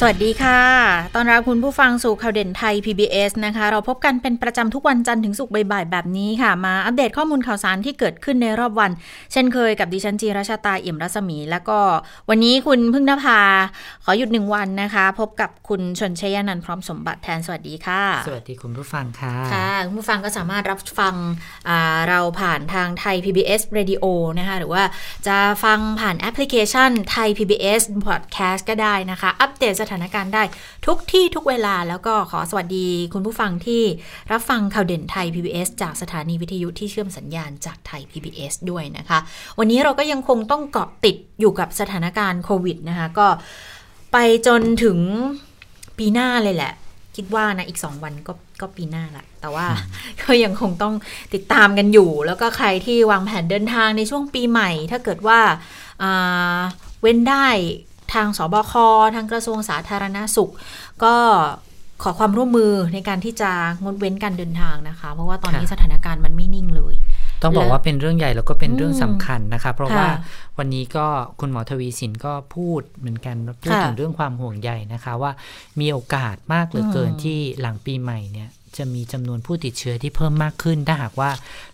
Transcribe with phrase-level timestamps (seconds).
[0.00, 0.60] สวัสดีค่ะ
[1.14, 8.90] ตอนรับคุณผู้ฟังสู่ข่าวเด่นไทย PBS นะคะ เราพบกันเป็นประจำทุกวันจันทร์ถึงศุกร์บ่ายๆแบบนี้ค่ะ มาอัปเดตข้อมูลข่าวสารที่เกิดขึ้นในรอบวัน
[9.32, 11.78] เช่นเคยกับดิฉันจีราชาตาเอี่ยมรัศมี แล้วก็
[12.28, 13.40] วันนี้คุณพึ่งนภา
[14.04, 21.14] ขอหยุดหนึ่งวันนะคะ พบกับคุณชนชยานันท์พร้อมสมบัติแทนสวัสดีค่ะ สวัสดีคุณผู้ฟังค่ะ ค่ะคุณผู้ฟังก็สามารถรับฟัง
[22.08, 24.04] เราผ่านทางไทย PBS Radio
[24.38, 24.82] นะคะ หรือว่า
[25.26, 30.42] จะฟังผ่านแอปพลิเคชันไทย PBS Podcast ก็ได้นะคะ อัปเดตสถานานการณ์ได้
[30.86, 33.82] ทุกที่ทุกเวลาแล้วก็ขอสวัสดีคุณผู้ฟังที่
[34.32, 39.18] รับฟังข่าวเด่นไทย PBS จากสถานีวิทยุที่เชื่อมสัญญาณจากไทย PBS ด้วยนะคะ
[39.58, 43.26] วันนี้เราก็ยังคงต้องเกาะติดอยู่กับสถานการณ์โควิดนะคะก็
[44.12, 44.16] ไป
[44.46, 44.98] จนถึง
[45.98, 46.72] ปีหน้าเลยแหละ
[47.16, 49.66] คิดว่านะอีก 2 วันก็ก็ปีหน้าละแต่ว่า
[50.22, 50.94] ก็ยังคงต้อง
[51.34, 55.40] ติดตามกันอยู่ แล้วก็ใครที่วางแผนเดินทางในช่วงปีใหม่ ถ้าเกิดว่า
[57.00, 57.46] เว้นได้
[58.14, 58.72] ทางสบค
[59.14, 60.52] ทางกระทรวงสาธารณาสุข
[61.04, 61.14] ก็
[62.02, 63.50] ขอความร่วมมือในการที่จะ
[63.82, 66.94] งดเว้นการเดินทางนะคะ เพราะว่าตอนนี้สถานการณ์มันไม่นิ่งเลย
[67.42, 70.06] ต้องบอกว่าเป็นเรื่องใหญ่แล้วก็เป็นเรื่องสำคัญนะคะ เพราะว่า
[70.58, 71.06] วันนี้ก็
[71.40, 75.32] คุณหมอทวีสินก็พูดเหมือนกันพูดถึงเรื่องความห่วงใยนะคะ ว่า
[75.80, 81.30] มีโอกาสมากเหลือเกินที่หลังปีใหม่เนี่ยจะมีจำนวนผู้ติดเชื้อที่เพิ่มมากขึ้น ถ้าหากว่า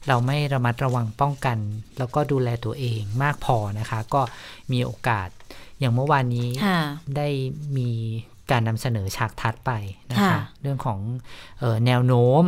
[0.08, 1.58] เราไม่ระมัดระวังป้องกัน
[1.98, 4.22] แล้วก็ดูแลตัวเองมากพอนะคะ ก็
[4.72, 5.28] มีโอกาส
[5.80, 6.48] อย่างเมื่อวานนี้
[7.16, 7.28] ได้
[7.76, 7.90] มี
[8.50, 9.72] การนำเสนอฉากทัดไป
[10.10, 10.98] นะคะเรื่องของ
[11.62, 12.42] ออแนวโน้ม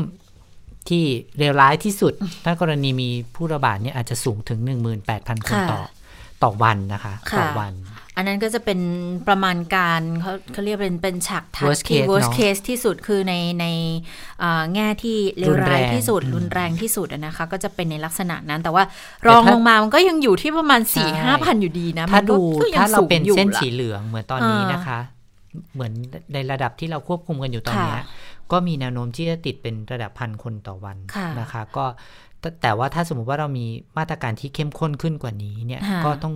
[0.88, 1.04] ที่
[1.38, 2.12] เลวร้ายที่สุด
[2.44, 4.58] ถ้ากรณีมีผู้ระบาดเนี่ยอาจจะสูงถึง
[5.04, 5.80] 18,000 คนต่อ
[6.42, 7.72] ต่อวันนะคะ ต่อวัน
[8.16, 8.80] อันนั้นก็จะเป็น
[9.28, 13.66] ประมาณการเขาเขาเรียกเป็นเป็นฉากทัดที่ worst case ที่สุดคือในใน
[14.74, 18.84] แง่ที่เลวร้ายที่สุดรุนแรงที่สุดนะคะ ก็จะเป็นในลักษณะนั้น แต่ว่า
[19.26, 22.40] รองลงมามันก็ยังอยู่ที่ประมาณ4ี่ห้าพันอยู่ดีนะถ้าดู
[22.78, 24.98] ถ้าเราเป็นเส้นสีเหลืองเหมือนตอนนี้นะคะ
[25.74, 25.92] เหมือน
[26.34, 28.00] ในระดับที่เราควบคุมกันอยู่ตอนนี้
[28.52, 30.96] ก็มีแนวโน้มที่จะติดเป็นระดับพันคนต่อวัน
[31.40, 31.84] นะคะ ก็
[32.62, 33.66] แต่ว่าถ้าสมมติว่าเรามี
[33.98, 36.34] มาตรการที่เข้มข้นขึ้นกว่านี้เนี่ยก็ต้อง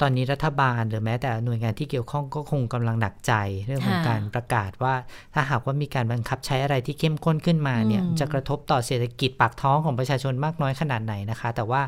[0.00, 3.32] ตอนนี้รัฐบาลหรือแม้แต่หน่วยงานที่เกี่ยวข้องก็คงกำลังหนักใจ
[3.66, 4.94] เรื่องของการประกาศว่า
[5.34, 11.82] ถ้าหากว่ามีการบังคับใช้อะไรที่เข้มข้นขึ้นมาเนี่ยจะกระทบต่อเศรษฐกิจปากท้องของประชาชนมากน้อยขนาดไหนนะคะ แต่ว่า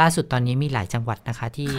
[0.00, 1.70] ล่าสุดตอนนี้มีหลายจังหวัดนะคะที่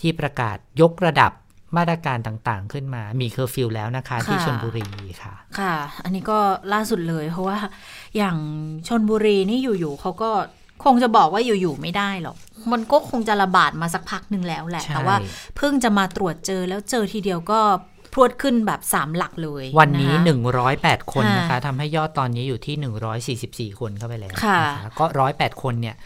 [0.00, 1.32] ที่ประกาศยกระดับ
[1.76, 4.86] มาตรการต่างๆ ขึ้นมา มีเคอร์ฟิวแล้วนะคะที่ชลบุรี
[5.22, 5.74] ค่ะ ค่ะ
[6.04, 6.38] อันนี้ก็
[6.72, 7.58] ล่าสุดเลย เพราะว่า
[8.16, 8.36] อย่าง
[8.88, 10.30] ชลบุรีนี่อยู่ๆเขาก็
[10.84, 12.36] คงจะบอกว่าอยู่ๆไม่ได้หรอก
[12.72, 15.16] มันก็คงจะระบาดมาสักพักหนึ่งแล้วแหละ แต่ว่า
[15.56, 17.60] เพิ่งจะมาตรวจเจอแล้วเจอทีเดียวก็
[18.12, 20.12] พรวดขึ้นแบบสามหลักเลย วันนี้
[20.62, 25.04] 108 คนนะคะทำให้ยอดตอนนี้อยู่ที่ 144 คนเข้าไปแล้วนะคะก็
[25.34, 25.96] 108 คนเนี่ย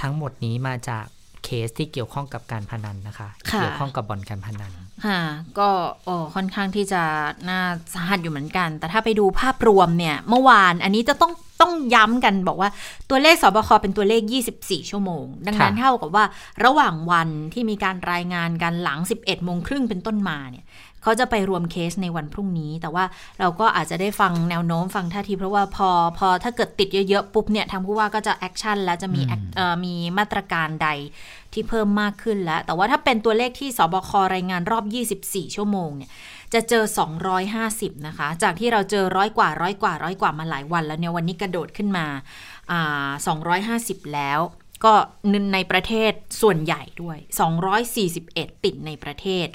[0.00, 1.04] ทั้งหมดนี้มาจาก
[1.44, 3.28] เคสที่เกี่ยวข้องกับการพนันนะคะ
[3.58, 4.72] เกี่ยวข้องกับบ่อนการพนัน
[5.06, 5.20] ค่ะ
[5.58, 5.68] ก็
[6.04, 7.02] โอ้ค่อนข้างที่จะ
[7.48, 7.60] น่า
[7.94, 12.70] สาหัสอยู่เหมือนกัน แต่ถ้าไปดูภาพรวมเนี่ย เมื่อวานอันนี้จะต้อง ต้องย้ำกันบอกว่า
[13.10, 14.22] ตัวเลขสบคเป็นตัวเลข
[14.56, 16.24] 24 ชั่วโมง ดังนั้นเท่ากับว่า
[16.64, 20.66] ระหว่างวันที่มีการรายงานกันหลัง 11โมงครึ่งเป็นต้นมาเนี่ย
[21.02, 23.04] เขาจะไปรวมเคสในวันพรุ่งนี้ แต่ว่า
[23.40, 29.20] เราก็อาจจะได้ฟังแนวโน้มฟังท่าทีเพราะว่าพอพอถ้าเกิดติดเยอะๆ ปุ๊บเนี่ยทางผู้ว่าก็จะแอคชั่นแล้วจะมี
[29.84, 30.88] มีมาตรการใด
[31.52, 34.84] ที่เพิ่มมากขึ้นแล้ว แต่ว่าถ้าเป็นตัวเลขที่สบครายงานรอบ
[35.20, 36.10] 24 ชั่วโมงเนี่ย
[36.54, 36.84] จะเจอ
[37.44, 42.06] 250 นะคะ จากที่เราเจอร้อยกว่าร้อยกว่าร้อยกว่ามาหลายวันแล้วเนี่ยวันนี้กระโดดขึ้นมา
[42.70, 43.08] อ่า
[43.62, 44.40] 250 แล้ว
[44.84, 44.94] ก็
[45.54, 47.18] ในประเทศส่วนใหญ่ด้วย
[47.90, 49.46] 241 ติดในประเทศ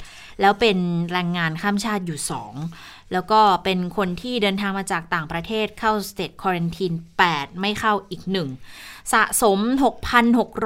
[0.42, 0.78] แล้วเป็น
[1.12, 2.20] แรงงานข้ามชาติอยู่
[2.66, 6.94] 2 แล้วก็เป็นคนที่เดินทางมาจากต่างประเทศเข้าสเตทควอนติน
[7.28, 8.24] 8 ไม่เข้าอีก
[8.68, 9.60] 1 สะสม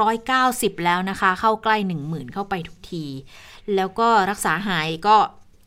[0.10, 3.06] 6,690 แล้วนะคะ เข้าใกล้ 10,000 เข้าไปทุกที
[3.76, 5.18] แล้วก็รักษาหายก็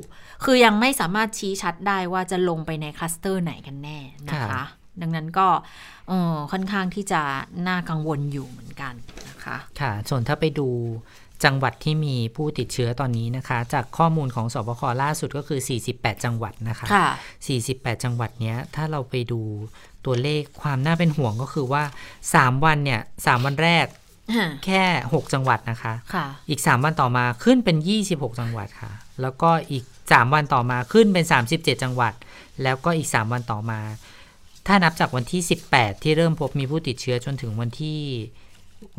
[0.44, 4.00] คือยังไม่สามารถชี้ชัดได้ว่าจะลงไปในคลัสเตอร์ไหนกันแน่
[4.30, 4.64] นะคะ
[5.02, 5.48] ดังนั้นก็
[6.52, 7.22] ค่อนข้างที่จะ
[7.68, 8.94] น่ากังวลอยู่เหมือนกัน
[9.30, 10.70] นะคะ ค่ะ ส่วนถ้าไปดู
[11.46, 15.60] จังหวัดที่มีผู้ติดเชื้อตอนนี้นะคะ จากข้อมูลของสบคล่าสุดก็คือ
[15.92, 17.08] 48 จังหวัดนะคะค่ะ
[17.56, 19.42] 48 จังหวัดเนี้ยถ้าเราไปดู
[20.06, 21.84] ตัวเลขความน่าเป็นห่วงก็คือว่า
[22.24, 23.86] 3 วันเนี่ย3วันแรก
[24.66, 27.78] แค่ 6 จังหวัดนะคะค่ะอีก 3 วันต่อมาขึ้นเป็น
[28.10, 28.92] 26 จังหวัดค่ะ
[29.22, 32.14] แล้วก็อีก 3 วันต่อมาขึ้นเป็น 37 จังหวัด
[32.64, 33.80] แล้วก็อีก 3 วันต่อมา
[34.68, 35.42] ถ้านับจากวันที่
[35.72, 38.00] 18 ที่เริ่มพบมีผู้ติดเชื้อจนถึงวันที่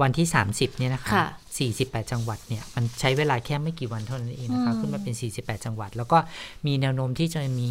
[0.02, 1.26] วันที่ 30เนี่ยนะคะคะ
[1.58, 6.18] 48 จังหวัดเนี่ยมันใช้เวลาแค่ไม่กี่วันเท่านั้นเองนะคะขึ้นมาเป็น 48 จังหวัด แล้วก็
[6.66, 7.70] มีแนวโน้มที่จะมี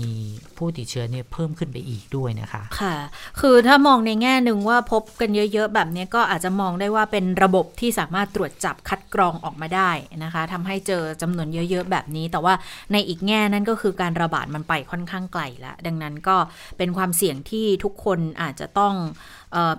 [0.57, 2.95] ผู้ติดเชื้อเนี่ยเพิ่มขึ้นไปอีกด้วยนะคะ ค่ะ
[3.39, 9.91] คือถ้ามองในแง่หนึ่งว่าพบกันเยอะ ๆ แบบนี้ก็อาจจะมองได้ว่าเป็นระบบที่สามารถตรวจจับคัดกรองออกมาได้
[10.23, 12.53] นะคะทำให้เจอจำนวนเยอะๆแบบนี้ แต่ว่า
[12.91, 16.37] ในอีกแง่นั้นก็คือการระบาดมันไปค่อนข้างไกลแล้วดังนั้นก็
[16.77, 18.93] เป็นความเสี่ยงที่ทุกคนอาจจะต้อง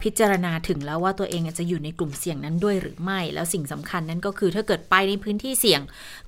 [0.03, 5.81] พิจารณาถึงแล้วว่าตัวเองจะอยู่ในกลุ่มเสี่ยงนั้นด้วยหรือไม่ แล้วสิ่งสำคัญนั้นก็คือถ้าเกิดไปในพื้นที่เสี่ยง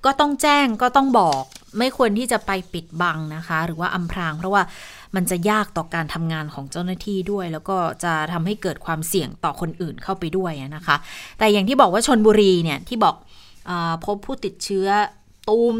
[0.05, 1.43] ก็ต้องแจ้งก็ต้องบอก
[1.79, 4.63] ไม่ควรที่จะไปปิดบังนะคะ หรือว่าอำพราง เพราะว่า
[5.17, 10.97] มันจะยากต่อการทำงานของเจ้าหน้าที่ด้วย แล้วก็จะทำให้เกิดความเสี่ยงต่อคนอื่นเข้าไปด้วยนะคะ
[11.39, 13.15] แต่อย่างที่บอกว่าชนบุรีเนี่ยที่บอก
[13.71, 13.73] อ
[14.05, 14.89] พบผู้ติดเชื้อ
[15.49, 15.75] ตูม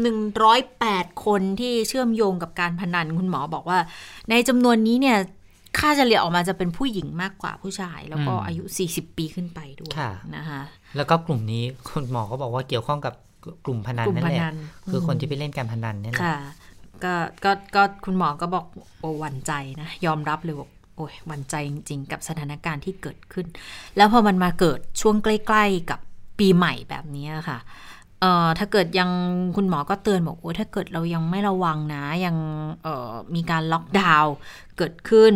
[0.59, 3.79] 108 คนที่เชื่อมโยงกับการพนันคุณหมอบอกว่า
[4.29, 5.17] ในจำนวนนี้เนี่ย
[5.79, 9.93] ค่าเฉลี่ยออกมาจะเป็นผู้หญิงมากกว่าผู้ชาย แล้วก็อายุ 40 ปีขึ้นไปด้วย
[10.35, 10.61] นะคะ
[10.95, 13.13] แล้วก็กลุ่มนี้คุณหมอก็บอกว่าเกี่ยวข้องกับ
[13.65, 14.53] กลุ่มพนันนั่นแหละ
[14.89, 16.21] คือคนที่ไปเล่นการพนันนี่แหละ
[17.03, 17.13] ก็
[17.43, 18.65] ก็ก็คุณหมอก็บอก
[18.99, 19.51] โอ้หวั่นใจ
[19.81, 23.45] นะยอมรับเลยบอกโอ้ยหวั่นใจจริง ๆ กับสถานการณ์ที่เกิดขึ้น
[23.97, 25.99] แล้วพอมันมาเกิดช่วงใกล้ ๆ กับ
[26.39, 27.59] ปีใหม่แบบนี้ค่ะ
[28.21, 29.09] เอ่อถ้าเกิดยัง
[29.55, 32.35] คุณหมอก็เตือนบอกโอ้ถ้าเกิดเรายังไม่ระวังนะ ยัง
[32.83, 34.33] เอ่อมีการล็อกดาวน์
[34.77, 35.33] เกิดขึ้น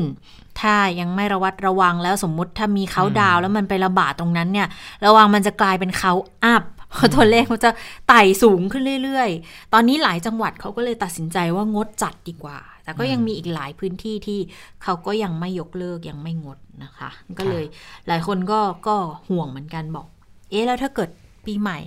[0.59, 4.67] ถ้ายังไม่ระวัดระวังแล้วสมมุติถ้ามีเขาดาวแล้วมันไประบาดตรงนั้นเนี่ย
[5.05, 6.13] ระวังมันจะกลายเป็นเขา
[6.43, 6.63] อัพ
[6.93, 7.71] เพราะตัวเลขมันจะ
[8.07, 14.39] ไต่สูงขึ้นเรื่อยๆ ตอนนี้หลายจังหวัดเขาก็เลยตัดสินใจว่างดจัดดีกว่า แต่ก็ยังมีอีกหลายพื้นที่ที่
[14.83, 17.65] เขาก็ยังไม่ยกเลิกยังไม่งดนะคะ ก็เลย
[18.07, 18.95] หลายคนก็ก็
[19.29, 20.05] ห่วงเหมือนกันบอก
[20.49, 21.09] เอ๊ะแล้วถ้าเกิด
[21.45, 21.77] ปีใหม่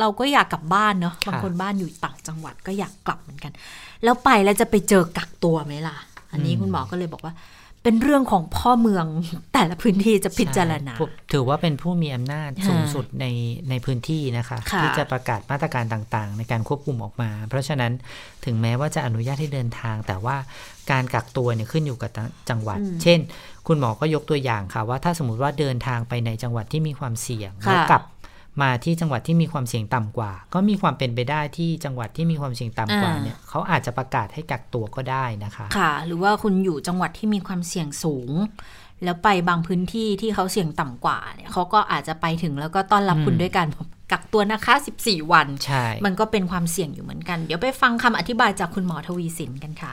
[0.00, 3.52] เราก็อยากกลับบ้านเนาะบางคนบ้านอยู่ต่างจังหวัดก็อยากกลับเหมือนกัน
[4.04, 5.96] แล้วไปแล้วจะไปเจอกักตัวไหมล่ะ
[6.32, 7.34] อันนี้คุณหมอก็เลยบอกว่า
[7.84, 9.06] เป็นเรื่องของพ่อเมือง
[9.54, 10.94] แต่ละพื้นที่จะพิจารณา
[11.32, 13.26] ถือว่าเป็นผู้มีอำนาจสูงสุดใน
[13.70, 17.92] ในพื้นที่นะคะที่จะประกาศมาตรการต่างๆ ในการควบคุมออกมา เพราะฉะนั้น
[18.44, 20.36] ถึงแม้ว่าจะอนุญาตให้เดินทาง แต่ว่า
[20.90, 22.10] การกักตัวเนี่ยขึ้นอยู่กับ
[22.50, 23.18] จังหวัด เช่น
[23.66, 28.02] คุณหมอก็ยกตัวอย่างค่ะว่าถ้าสมมติว่าเดินทางไปในจังหวัดที่มีความเสี่ยงแล้วกลับ
[28.62, 38.30] มาที่จังหวัดที่มีความเสี่ยงต่ำกว่า ก็มีความเป็นไปได้ที่จังหวัดที่มีความเสี่ยงต่ำกว่าเนี่ยเขาอาจจะประกาศให้กักตัวก็ได้นะคะ ค่ะ หรือว่าคุณอยู่จังหวัดที่มีความเสี่ยงสูง
[39.04, 43.68] แล้วไปบางพื้นที่ที่เขาเสี่ยงต่ำกว่าเนี่ยเขาก็อาจจะไปถึงแล้วก็ต้อนรับคุณด้วยการ
[44.12, 49.92] กักตัวนะคะ 14 วัน ใช่ มันก็เป็นความเสี่ยงอยู่เหมือนกัน เดี๋ยวไปฟังคำอธิบายจากคุณหมอทวีสินกันค่ะ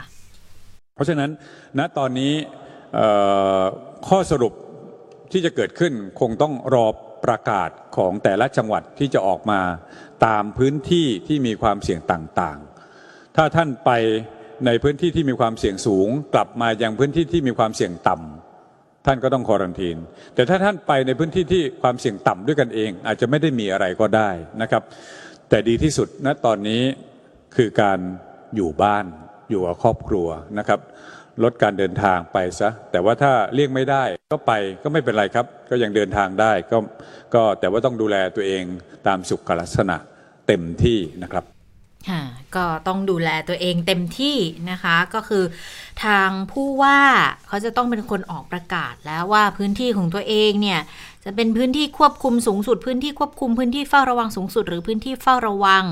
[0.94, 1.30] เพราะฉะนั้น
[1.78, 2.32] ณตอนนี้
[4.08, 4.52] ข้อสรุป
[5.32, 6.86] ที่จะเกิดขึ้นคงต้องรอ
[7.24, 9.60] ประกาศของแต่ละจังหวัดที่จะออกมา
[10.26, 13.90] ตามพื้นที่ที่มีความเสี่ยงต่างๆ ถ้าท่านไป
[14.66, 19.96] ในพื้นที่ที่มีความเสี่ยงสูง กลับมายังพื้นที่ที่มีความเสี่ยงต่ำท่านก็ต้องควอรันทีน
[20.34, 24.30] แต่ถ้าท่านไปในพื้นที่ที่ความเสี่ยงต่ำด้วยกันเอง อาจจะไม่ได้มีอะไรก็ได้
[24.62, 24.82] นะครับ
[25.48, 26.82] แต่ดีที่สุดณตอนนี้
[27.56, 27.98] คือการ
[28.56, 29.04] อยู่บ้าน
[29.50, 30.80] อยู่กับครอบครัวนะครับ
[31.44, 34.02] ลดการเดินทางไปซะแต่ว่าถ้าเลี่ยงไม่ได้
[34.32, 34.52] ก็ไป
[34.82, 36.78] ก็ไม่เป็นไรครับ ก็ยังเดินทางได้ก็
[37.34, 38.64] ก็แต่ว่าต้องดูแลตัวเอง
[39.06, 39.96] ตามสุขลักษณะ
[40.46, 41.44] เต็มที่นะครับ
[42.10, 42.22] ค่ะ
[42.56, 44.36] ก็ต้องดูแลตัวเองเต็มที่
[44.70, 45.44] นะคะ ก็คือ
[46.04, 47.00] ทางผู้ว่า
[47.48, 50.80] เขาจะต้องเป็นคนออกประกาศแล้วว่าพื้นที่ของตัวเองเนี่ย
[51.24, 55.84] จะเป็นพื้นที่ควบคุมสูงสุด พื้นที่ควบคุมพื้นที่เฝ้าระวังสูงสุด หรือพื้นที่เฝ้าระวัง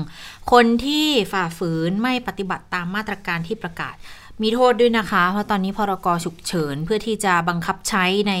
[0.51, 3.95] คนที่ฝ่าฝืนไม่ปฏิบัติตามมาตรการที่ประกาศ
[4.41, 8.33] มีโทษด้วยนะคะ เพราะตอนนี้พรกฉุกเฉินเพื่อที่จะบังคับใช้ใน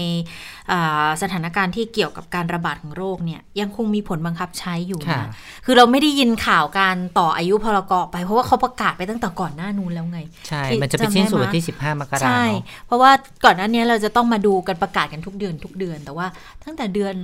[1.21, 5.27] สถานการณ์ที่เกี่ยวกับการระบาดของโรคเนี่ยยังคงมีผลบังคับใช้อยู่นะ
[5.65, 12.45] คือเราไม่ได้ยินข่าวการต่ออายุพรกไป เพราะว่าเขาประกาศไปตั้งแต่ก่อนหน้านู้นแล้วไง ใช่ มันจะเป็นสิ้นสุดที่ 15 มกราคมใช่
[12.85, 13.11] เพราะว่า
[13.45, 16.27] ก่อนหน้านี้เราจะต้องมาดูกันประกาศกันทุกเดือนทุกเดือน แต่ว่า
[16.63, 17.15] ตั้งแต่เดือน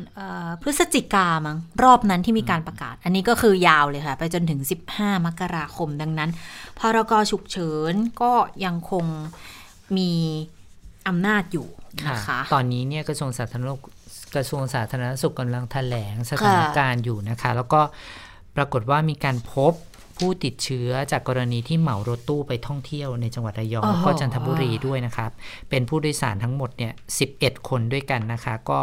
[0.62, 4.59] พฤศจิกามั้งรอบนั้นที่มีการประกาศ อันนี้ก็คือยาวเลยค่ะ ไปจนถึง
[4.93, 6.29] 15 มกราคมดังนั้น
[6.79, 8.31] พรกฉุกเฉินก็
[8.65, 9.05] ยังคง
[9.97, 10.12] มี
[11.07, 11.67] อำนาจอยู่
[12.07, 13.81] นะคะตอนนี้เนี่ยกระทรวงสาธารณสุข
[14.35, 17.81] กระทรวงสาธารณสุขกำลังแถลงสถานการณ์อยู่นะคะ แล้วก็
[18.55, 19.73] ปรากฏว่ามีการพบ
[20.24, 25.32] ผู้ติดเชื้อจากกรณีที่เหมารถตู้ไปท่องเที่ยวในจังหวัดระยองแล้วก็จันทบุรีด้วยนะครับ
[25.70, 26.94] เป็นผู้โดยสารทั้งหมดเนี่ย
[27.30, 28.80] 11 คนด้วยกันนะคะ ก็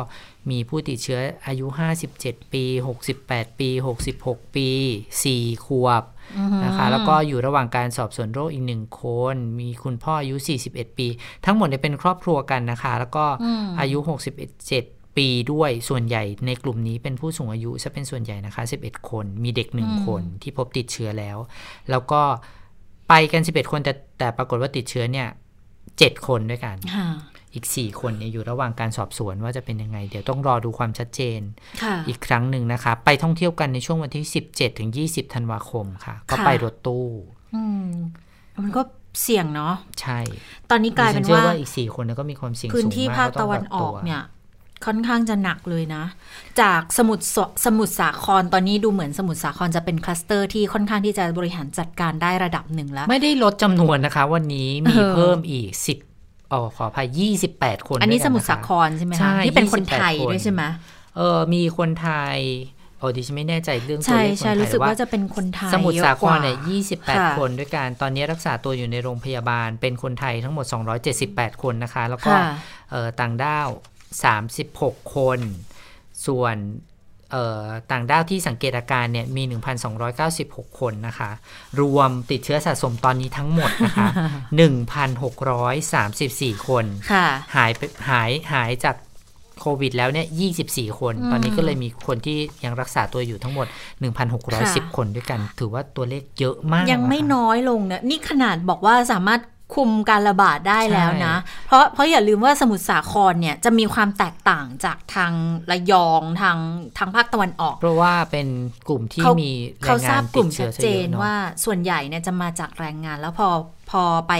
[0.50, 1.66] มีผู้ติดเชื้ออายุ
[2.10, 2.64] 57 ปี
[3.10, 3.68] 68 ปี
[4.16, 4.68] 66 ปี
[5.18, 6.02] 4 ขวบ
[6.64, 10.36] นะคะแล้วก็อยู่ระหว่างการสอบสวนโรคอีกหนึ่งคน มีคุณพ่ออายุ
[10.68, 11.06] 41 ปี
[11.44, 13.24] ทั้งหมดเนี่ยเป็นครอบครัวกันนะคะ แล้วก็
[13.80, 21.36] อายุ 61 ปีด้วยส่วนใหญ่ในกลุ่มนี้เป็นผู้สูงอายุจะเป็นส่วนใหญ่นะคะ 11 คนมีเด็กหนึ่งคนที่พบติดเชื้อแล้ว
[21.90, 22.22] แล้วก็
[23.08, 25.28] ไปกัน 11 คนแต่แต่ปรากฏว่าติดเชื้อเนี่ย
[25.76, 26.76] 7 คนด้วยกัน
[27.54, 31.40] อีก 4 คนเนี่ยอยู่ระหว่างการสอบสวนว่าจะเป็นยังไง เดี๋ยวต้องรอดูความชัดเจน
[32.08, 37.06] อีกครั้งหนึ่งนะคะ ไปท่องเที่ยวกันในช่วงวันที่ 17ถึง20 ธันวาคมค่ะ ก็ไปรถตู้
[38.64, 38.82] มันก็
[39.22, 40.20] เสี่ยงเนาะใช่
[40.70, 44.22] ตอนนี้กลายเป็นว่าอีกสี่คนก็มีความเสี่ยงพื้นที่ภาคตะวันออกเนี่ย
[44.86, 46.04] ค่อนข้างจะหนักเลยนะ
[46.60, 47.24] จากสมุทร
[47.64, 55.98] สมุทรสาครตอนนี้ดูเหมือนสมุทรสาครจะเป็นคลัสเตอร์ที่ค่อนข้างที่จะบริหารจัดการได้ระดับหนึ่งแล้ว ไม่ได้ลดจำนวนนะคะ วันนี้มีเพิ่มอีกสิบ
[56.52, 60.62] อ๋อขออภัยยี่สิบแปดคน อันนี้สมุทรสาครใช่ไหมคะที่เป็นคนไทยด้วยใช่ไหม
[61.16, 62.38] เออมีคนไทย
[62.98, 70.66] โอ้ดิฉันไม่แน่ใจเรื่องตัวเลขคนไทยรู้สึกว่าจะเป็นคนไทย สมุทรสาครเนี่ยยี่สิบแปดคนด้วยกัน ตอนนี้รักษาตัวอยู่ในโรงพยาบาล เป็นคนไทยทั้งหมด
[71.14, 72.32] 278คนนะคะ แล้วก็
[73.20, 73.68] ต่างด้าว
[74.18, 75.38] 36 คน
[76.26, 76.56] ส่วน
[77.90, 79.42] ต่างด้าวที่สังเกตอาการเนี่ยมี
[80.10, 81.30] 1,296 คนนะคะ
[81.80, 84.08] รวมติดเชื้อสะสมตอนนี้ทั้งหมดนะคะ
[85.30, 86.84] 1,634 คน
[87.56, 87.70] หาย
[88.08, 88.96] หายหายจาก
[89.60, 90.26] โควิดแล้วเนี่ย
[90.62, 93.66] 24 คน ตอนนี้ก็เลยมีคนที่ยังรักษาตัวอยู่ทั้งหมด
[94.30, 99.40] 1,610 คนด้วยกัน ถือว่าตัวเลขเยอะมาก ยังไม่น้อยลงเนี่ยนี่ขนาดบอกว่าสามารถ
[99.74, 101.34] คุมการระบาดได้แล้วนะ
[101.66, 105.32] เพราะเพราะอย่าลืมว่าสมุทรสาครเนี่ยจะมีความแตกต่างจากทาง
[105.70, 106.58] ระยองทาง
[106.98, 108.48] ทางภาคตะวันออก เพราะว่าเป็น
[108.88, 109.50] กลุ่มที่มี
[109.82, 111.32] แรงงานติดเชื้อชัดเจนว่า
[111.64, 113.48] ส่วนใหญ่เนี่ยจะมาจากแรงงานแล้วพอ
[113.90, 114.32] พอไป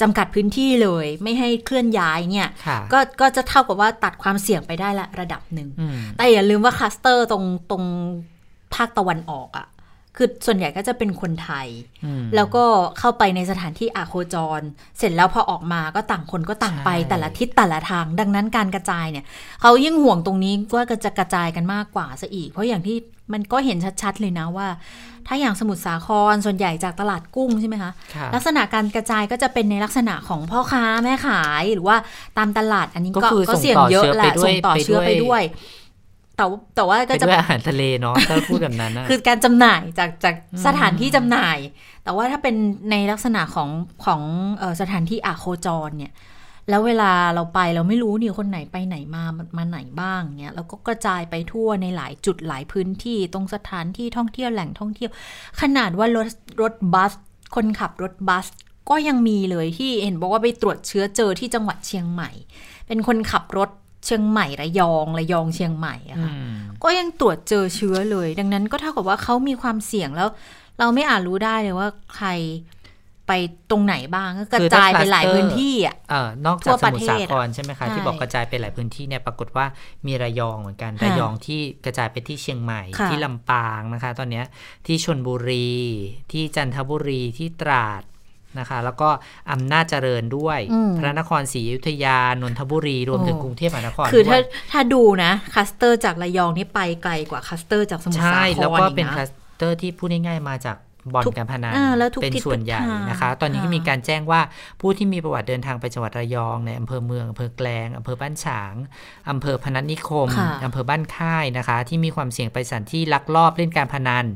[0.00, 2.50] จำกัดพื้นที่เลย ไม่ให้เคลื่อนย้ายเนี่ย
[2.92, 5.68] ก็ก็จะเท่ากับว่าตัดความเสี่ยงไปได้ละระดับหนึ่ง
[6.16, 7.84] แต่อย่าลืมว่าคลัสเตอร์ตรงตรง
[8.74, 9.66] ภาคตะวันออกอะ่ะ
[10.16, 11.68] คือส่วนใหญ่ก็จะเป็นคนไทย
[12.34, 12.64] แล้วก็
[12.98, 14.60] เข้าไปในสถานที่อาโคจร
[14.98, 19.24] เสร็จแล้วพอออกมาก็ต่างคนก็ต่างไปแต่ละทิศแต่ละทาง ดังนั้นการกระจายเนี่ย
[19.60, 22.96] เขายิ่งห่วงตรงนี้ว่าจะกระจายกันมากกว่าซะอีก เพราะอย่างที่
[23.32, 24.68] มันก็เห็นชัดๆเลยนะว่า
[25.26, 27.92] ถ้าอย่างสมุทรสาครส่วนใหญ่จากตลาดกุ้งใช่ไหมคะ
[28.34, 31.96] ลักษณะการกระจายก็จะเป็นในลักษณะของพ่อค้าแม่ขายหรือว่า
[32.38, 35.42] ตามตลาดอันนี้ก็เสี่ยงเยอะแหละส่งต่อเชื้อไปด้วย
[36.36, 36.44] แต่
[36.76, 40.34] แต่ว่าก็จะเป็นอาหารทะเลเนาะถ้าพูดแบบนั้นนะคือการจำหน่ายจากจาก
[40.66, 41.58] สถานที่จำหน่าย
[42.04, 42.54] แต่ว่าถ้าเป็น
[42.90, 43.70] ในลักษณะของ
[44.04, 44.20] ของ
[44.80, 46.12] สถานที่อาโคจรเนี่ย
[46.70, 49.24] แล้วเวลาเราไปเราไม่รู้นี่คนไหนไปไหนมา
[49.56, 55.10] มาไหนบ้างเนี่ยแล้วก็กระจายไปทั่วในหลายจุดหลายพื้นที่ ตรงสถานที่ท่องเที่ยวแหล่งท่องเที่ยว
[55.60, 56.28] ขนาดว่ารถ
[56.62, 57.12] รถบัส
[57.54, 58.46] คนขับรถบัส
[58.90, 62.30] ก็ยังมีเลยที่เห็นบอกว่าไปตรวจเชื้อเจอที่จังหวัดเชียงใหม่
[62.86, 63.70] เป็นคนขับรถ
[64.04, 66.32] เชียงใหม่ระยองระยองเชียงใหม่อะค่ะ
[66.82, 70.28] ก็ยังตรวจเจอเชื้อเลย ดังนั้นก็เท่ากับว่าเขามีความเสี่ยงแล้ว
[70.78, 72.28] เราไม่อาจรู้ได้เลยว่าใคร
[73.28, 73.32] ไป
[73.70, 75.96] ตรงไหนบ้างก็กระจายไปหลายพื้นที่อะ
[76.46, 79.66] นอกจากสมุทรสาครใช่ไหมคะที่บอกกระจายไปหลายพื้นที่เนี่ยปรากฏว่า
[80.06, 84.42] มีระยองเหมือนกันระยองที่กระจายไปที่เชียงใหม่ที่ลำปางนะคะ ตอนนี้
[84.86, 85.70] ที่ชลบุรี
[86.32, 88.02] ที่จันทบุรีที่ตราด
[88.58, 89.08] นะคะ แล้วก็
[89.52, 90.58] อำนาจเจริญด้วย
[90.98, 94.38] พระนครศรีอยุธยานนทบุรีรวมถึงกรุงเทพมหานครคือถ้า
[94.72, 100.76] ถ้าดูนะคลัสเตอร์จากระยองนี่ไปไกลกว่าคลัสเตอร์จากสมุทรสาครใช่แล้วก็เป็นคลัสเตอร์ที่พูดง่ายๆมาจาก
[101.12, 101.74] บ่อนการพนัน
[102.22, 102.80] เป็นส่วนใหญ่
[103.10, 104.40] นะคะ ตอนนี้ก็มีการแจ้งว่า
[104.80, 108.74] ผู้ที่มีประวัติเดินทางไปจังหวัดระยองในอำเภอเมืองอำเภอแกลงอำเภอบ้านฉาง
[109.30, 110.28] อำเภอพนัสนิคม
[110.64, 114.26] อำเภอบ้านค่ายนะคะ ที่มีความเสี่ยงไปสถานที่ลักลอบเล่นการพนัน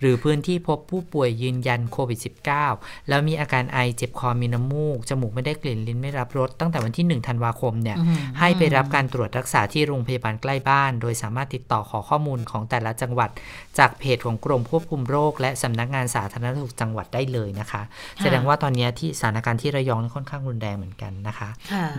[0.00, 2.18] หรือพื้นที่พบผู้ป่วยยืนยันโควิด
[2.64, 7.96] -19 แล้วมีอาการไอเจ็บคอมีน้ำมูก จมูกไม่ได้กลิ่นลิ้นไม่รับรสตั้งแต่วันที่ 1 ธันวาคมเนี่ย
[8.38, 13.30] ให้ไปรับการตรวจรักษาที่โรงพยาบาลใกล้บ้าน โดยสามารถติดต่อขอข้อมูลของแต่ละจังหวัด
[13.78, 17.82] จากเพจของกรมควบคุมโรค และสำนักงานสาธารณสุขจังหวัดได้เลยนะคะ
[18.22, 21.48] แสดงว่าตอนนี้ที่สถานการณ์ที่ระยองค่อนข้างรุนแรงเหมือนกันนะคะ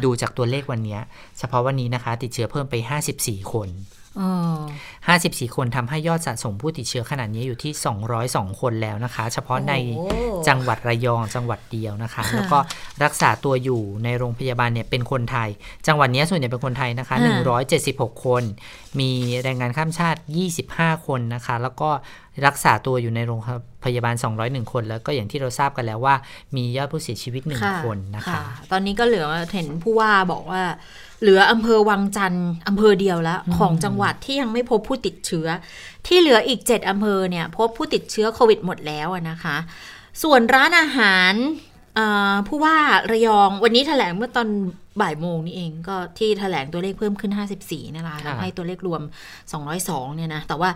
[0.04, 1.00] ดูจากตัวเลขวันนี้
[1.40, 2.76] เฉพาะวันนี้นะคะ ติดเชื้อเพิ่มไป
[3.14, 3.70] 54 คน
[4.18, 7.74] 54 คนทำให้ยอดสะสมผู้ติดเชื้อขนาดนี้อยู่ที่
[8.18, 9.74] 202 คนแล้วนะคะ เฉพาะใน
[10.48, 12.60] จังหวัดระยองจังหวัดเดียวนะคะ แล้วก็
[13.04, 15.50] รักษาตัวอยู่ในโรงพยาบาลเนี่ยเป็นคนไทย
[15.88, 17.16] จังหวัดนี้ส่วนใหญ่เป็นคนไทยนะคะ
[17.72, 18.44] 176 คน
[19.00, 19.12] มี
[19.44, 20.20] แรงงานข้ามชาติ
[20.64, 21.90] 25 คนนะคะ แล้วก็
[22.48, 23.40] รักษาตัวอยู่ในโรง
[23.86, 26.16] พยาบาล 201 คน แล้วก็อย่างที่เราทราบกันแล้วว่า
[26.56, 30.62] มียอดผู้เสียชีวิต1คนนะคะ ตอนนี้ก็เหลือเห็นผู้ว่าบอกว่า
[31.22, 35.48] เหลืออำเภอวังจันทร์อำเภอเดียวแล้วของจังหวัดที่ยังไม่พบผู้ติดเชื้อ
[36.08, 39.58] ที่เหลืออีก 7อำเภอเนี่ยพบผู้ติดเชื้อโควิดหมดแล้วนะคะ
[40.24, 41.34] ส่วนร้านอาหาร
[42.48, 42.78] ผู้ว่า
[43.12, 44.48] ระยองวันนี้ถแถลงเมื่อตอน
[45.02, 47.32] บ่ายโมงนี่เองก็ที่ถแถลงตัวเลขเพิ่มขึ้น
[47.64, 49.02] 54นะคะทำให้ตัวเลขรวม
[49.60, 50.70] 202เนี่ยนะแต่ว่า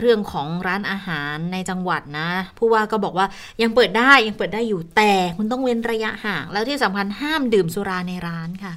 [0.00, 3.26] เรื่องของร้านอาหารในจังหวัดนะ ผู้ว่าก็บอกว่า
[3.62, 8.74] ยังเปิดได้ยังเปิดได้อยู่แต่คุณต้องเว้นระยะห่าง แล้วที่สำคัญห้ามดื่มสุราในร้านค่ะ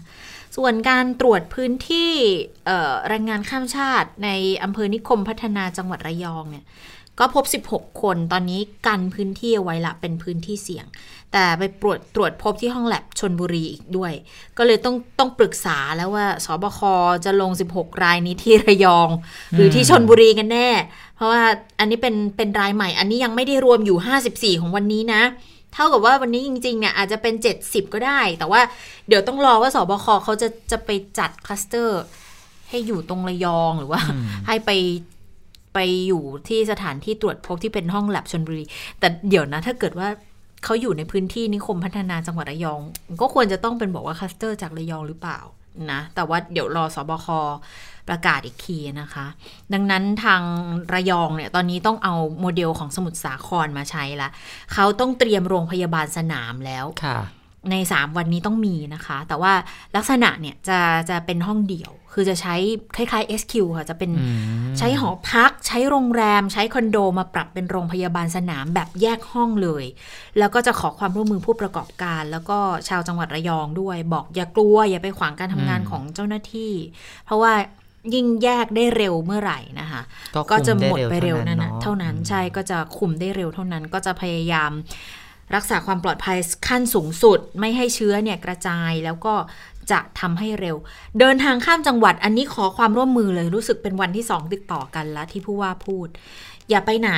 [0.56, 2.12] ส่วนการตรวจพื้นที่
[3.10, 4.30] แรงงานข้ามชาติใน
[4.64, 6.66] อำเภอนิคมพัฒนาจังหวัดระยองเนี่ย
[7.20, 10.86] ก็พบ 16 คน ตอนนี้กันพื้นที่ไว้ละเป็นพื้นที่เสี่ยง
[11.32, 14.14] แต่ไปตรวจตรวจพบที่ห้องแลบชนบุรีอีกด้วย
[14.58, 16.80] ก็เลยต้องต้องปรึกษาแล้วว่าสบค
[17.26, 19.10] จะลง 16 รายนี้ที่ระยอง
[19.56, 20.70] หรือที่ชนบุรีกันแน่
[21.16, 21.44] เพราะว่า
[21.80, 23.98] อันนี้เป็นเป็นรายใหม่ อันนี้ยังไม่ได้รวมอยู่
[24.30, 25.22] 54 ของวันนี้นะ
[25.74, 28.62] เท่ากับว่าวันนี้จริงๆเนี่ยอาจจะเป็น 70 ก็ได้ แต่ว่า
[29.08, 30.90] เดี๋ยวต้องรอว่าสบคเขาจะจะไป
[31.20, 32.02] จัดคลัสเตอร์
[32.70, 34.02] ให้อยู่ตรงระยองหรือว่า
[34.48, 34.72] ให้ไป
[35.74, 38.64] ไปอยู่ที่สถานที่ตรวจพบที่เป็นห้องแลบชนบุรี
[39.00, 40.08] แต่เดี๋ยวนะ ถ้าเกิดว่า
[40.64, 42.82] เขาอยู่ในพื้นที่นิคมพัฒนาจังหวัดระยอง
[43.22, 45.40] ก็ควรจะต้องเป็นบอกว่าคัสเตอร์จากระยองหรือเปล่า
[45.92, 47.28] นะ แต่ว่าเดี๋ยวรอสบค
[48.08, 49.26] ประกาศอีกทีนะคะ
[49.74, 50.42] ดังนั้นทาง
[50.94, 54.30] ระยองเนี่ยตอนนี้ต้องเอาโมเดลของสมุทรสาครมาใช้ละ
[54.74, 56.86] เขาต้องเตรียมโรงพยาบาลสนามแล้ว
[57.72, 59.54] ใน 3 วันนี้ต้องมีนะคะ แต่ว่า
[59.96, 60.80] ลักษณะเนี่ยจะ
[61.10, 62.56] จะเป็นห้องเดี่ยว คือจะใช้
[62.96, 64.12] คล้ายๆ SQ ค่ะ จะเป็น
[64.80, 69.86] ใช้หอพัก ใช้โรงแรม ใช้คอนโดมาปรับเป็นโรงพยาบาลสนามแบบแยกห้องเลย
[70.38, 72.58] แล้วก็จะขอความร่วมมือผู้ประกอบการ แล้วก็
[72.88, 76.74] ชาวจังหวัดระยองด้วย บอกอย่ากลัวอย่าไปขวางการทำงานของเจ้าหน้าที่
[77.26, 77.54] เพราะว่า
[78.14, 80.02] ยิ่งแยกได้เร็วเมื่อไหร่นะคะ
[80.52, 84.72] ก็จะหมดไปเร็วนั่นเท่านั้นใช่ก็จะคุมได้เร็วเท่านั้นก็จะพยายาม
[85.56, 89.34] รักษาความปลอดภัยขั้นสูงสุด ไม่ให้เชื้อเนี่ยกระจายแล้วก็
[89.92, 90.76] จะทำให้เร็ว
[91.20, 96.08] เดินทางข้ามจังหวัดอันนี้ขอความร่วมมือเลยรู้สึกเป็นวันที่สองติดต่อกันแล้วที่ผู้ว่าพูด
[96.70, 97.12] อย่าไปไหน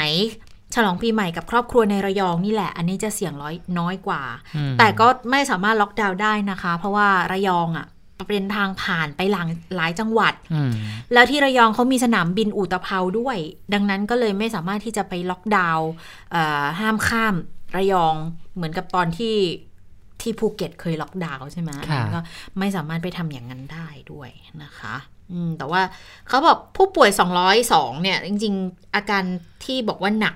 [0.76, 4.22] ฉลองปีใหม่กับครอบครัวในระยองนี่แหละ อันนี้จะเสี่ยงร้อยน้อยกว่า
[4.80, 7.86] แต่ก็ไม่สามารถล็อกดาวน์ได้นะคะ เพราะว่าระยองอะ่ะ
[8.28, 10.34] เป็นทางผ่านไปหลังหลายจังหวัด
[11.14, 13.38] แล้วที่ระยองเขามีสนามบินอุตภเปาด้วย
[13.74, 15.90] ดังนั้นก็เลยไม่สามารถที่จะไปล็อกดาวน์
[16.80, 17.36] ห้ามข้าม
[17.76, 18.16] ระยอง
[18.56, 19.36] เหมือนกับตอนที่
[20.22, 21.72] ที่ภูเก็ตเคยล็อกดาวน์ใช่ไหม
[22.14, 22.20] ก็
[22.60, 24.30] ไม่สามารถไปทำอย่างนั้นได้ด้วย
[24.64, 24.96] นะคะ
[25.32, 25.82] อืมแต่ว่า
[26.28, 27.10] เขาบอกผู้ป่วย
[27.58, 29.24] 202 เนี่ย จริง ๆ อาการ
[29.66, 30.36] ที่บอกว่าหนัก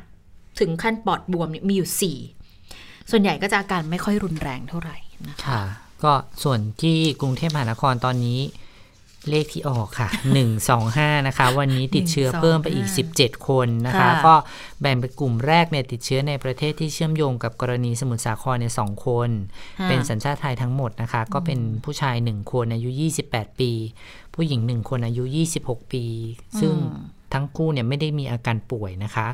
[0.59, 2.17] ถึงขั้นปอดบวมมีอยู่
[2.53, 4.97] 4 ส่วนใหญ่ก็จะอาการไม่ค่อยรุนแรงเท่าไหร่
[5.29, 5.61] นะคะ
[6.03, 8.41] ก็ส่วนที่กรุงเทพมหานครตอนนี้
[9.29, 10.09] เลขที่ออกค่ะ
[10.67, 14.35] 125 นะคะ วันนี้ติดเชื้อเพิ่มไปอีก 17 คนนะคะ ก็
[14.81, 19.29] แบ่งเป็นกลุ่มแรกเนี่ยติดเชื้อในประเทศที่เชื่อมโยงกับกรณีสมุทรสาครเนี่ยสองคน
[19.87, 22.89] เป็นสัญชาติไทยทั้งหมดนะคะ ก็เป็นผู้ชาย 1 คนอายุ
[23.25, 23.71] 28 ปี
[24.35, 25.23] ผู้หญิง 1 คนอายุ
[25.59, 26.05] 26 ปี
[26.59, 26.73] ซึ่ง
[27.33, 29.27] ทั้งคู่เนี่ยไม่ได้มีอาการป่วยนะคะ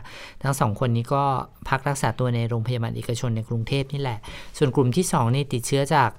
[0.44, 1.24] ทั้งสองคนนี้ก็
[1.70, 4.20] พักรักษาตัวในโรงพยาบาลเอกชนในกรุงเทพนี่แหละ
[4.58, 6.10] ส่วนกลุ่มที่2นี่ติดเชื้อจาก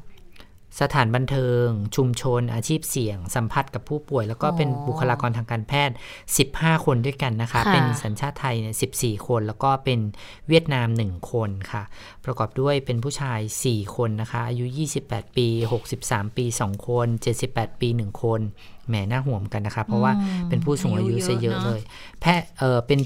[0.81, 5.95] สถานบันเทิง ชุมชน อาชีพเสี่ยง สัมผัสกับผู้ป่วย แล้วก็เป็นบุคลากรทางการแพทย์
[6.39, 10.01] 15 คนด้วยกันนะคะ เป็นสัญชาติไทยเนี่ย14 คน แล้วก็เป็น
[10.49, 11.83] เวียดนาม 1 คนค่ะ
[12.25, 14.65] ประกอบด้วยเป็นผู้ชาย 4 คนนะคะ อายุ
[15.03, 15.49] 28 ปี
[15.93, 17.07] 63 ปี 2 คน
[17.45, 18.41] 78 ปี 1 คน
[18.89, 20.13] แหมน่าห่วงกันนะคะ เพราะว่า
[20.49, 21.81] เป็นผู้สูงอายุซะเยอะเลย
[22.21, 23.01] แพทย์เออเป็น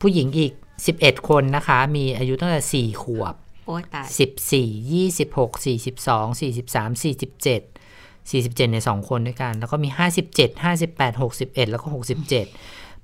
[0.00, 0.52] ผู้หญิงอีก
[0.90, 3.34] 11 คนนะคะ มีอายุตั้งแต่ 4 ขวบ
[3.66, 7.62] โอ้ตายสิบสี่ยี่สิบหกสี่สิบสองสี่สิบสามสี่สิบเจ็ด
[8.30, 12.46] สี่สิบเจ็ดในสองคนด้วยกัน แล้วก็มีห้าสิบเจ็ดห้าสิบแปดหกสิบเอ็ดแล้วก็หกสิบเจ็ด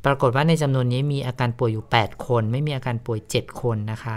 [0.05, 4.17] ปรากฏว่าในจำนวนนี้มีอาการป่วยอยู่ 8 คน ไม่มีอาการป่วย 7 คนนะคะ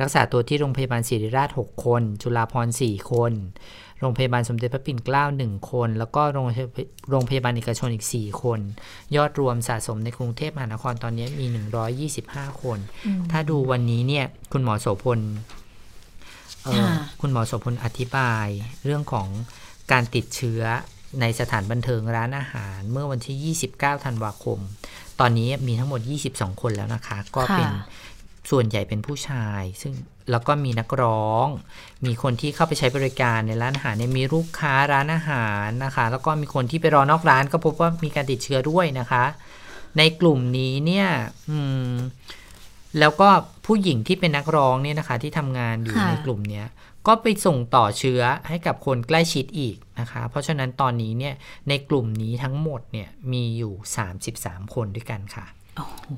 [0.00, 3.32] รักษาตัวที่โรงพยาบาลศิริราช 6 คน จุฬาพร4คน
[4.00, 6.46] โรงพยาบาลสมเด็จพระปิ่นเกล้า 1 คน แล้วก็โรง
[7.10, 8.60] โรงพยาบาลเอกชนอีก 4 คน
[9.16, 11.46] ยอดรวมสะสมในกรุงเทพมหานครตอนนี้มี
[12.04, 12.78] 125 คน
[13.30, 15.20] ถ้าดูวันนี้เนี่ยคุณหมอโสพล
[17.20, 18.46] คุณหมอโสพลอธิบาย
[18.84, 19.28] เรื่องของ
[19.92, 20.62] การติดเชื้อ
[21.20, 24.58] ในสถานบันเทิงร้านอาหารเมื่อวันที่ 29 ธันวาคม
[25.20, 26.00] ตอนนี้มีทั้งหมด
[26.30, 27.70] 22 คนแล้วนะคะ ก็เป็น
[28.50, 29.92] ส่วนใหญ่เป็นผู้ชาย ซึ่ง
[30.30, 31.46] แล้วก็มีนักร้อง
[32.06, 39.24] มีคนที่เข้าไปใช้บริการในร้านอาหารเนี่ยมีลูกค้าร้านอาหารนะคะ แล้วก็มีคนที่ไปรอนอกร้านก็พบว่ามีการติดเชื้อด้วยนะคะ
[39.98, 41.08] ในกลุ่มนี้เนี่ย
[41.48, 41.90] อืม
[42.98, 43.28] แล้วก็
[43.66, 46.66] ผู้หญิงที่เป็นนักร้องเนี่ยนะคะ ที่ทำงานอยู่ในกลุ่มเนี้ย
[47.06, 51.34] ก็ไปส่งต่อเชื้อให้กับคนใกล้ชิดอีกนะคะ เพราะฉะนั้นตอนนี้เนี่ย
[51.68, 53.74] ในกลุ่มนี้ทั้งหมดเนี่ยมีอยู่
[54.24, 55.46] 33 คนด้วยกันค่ะ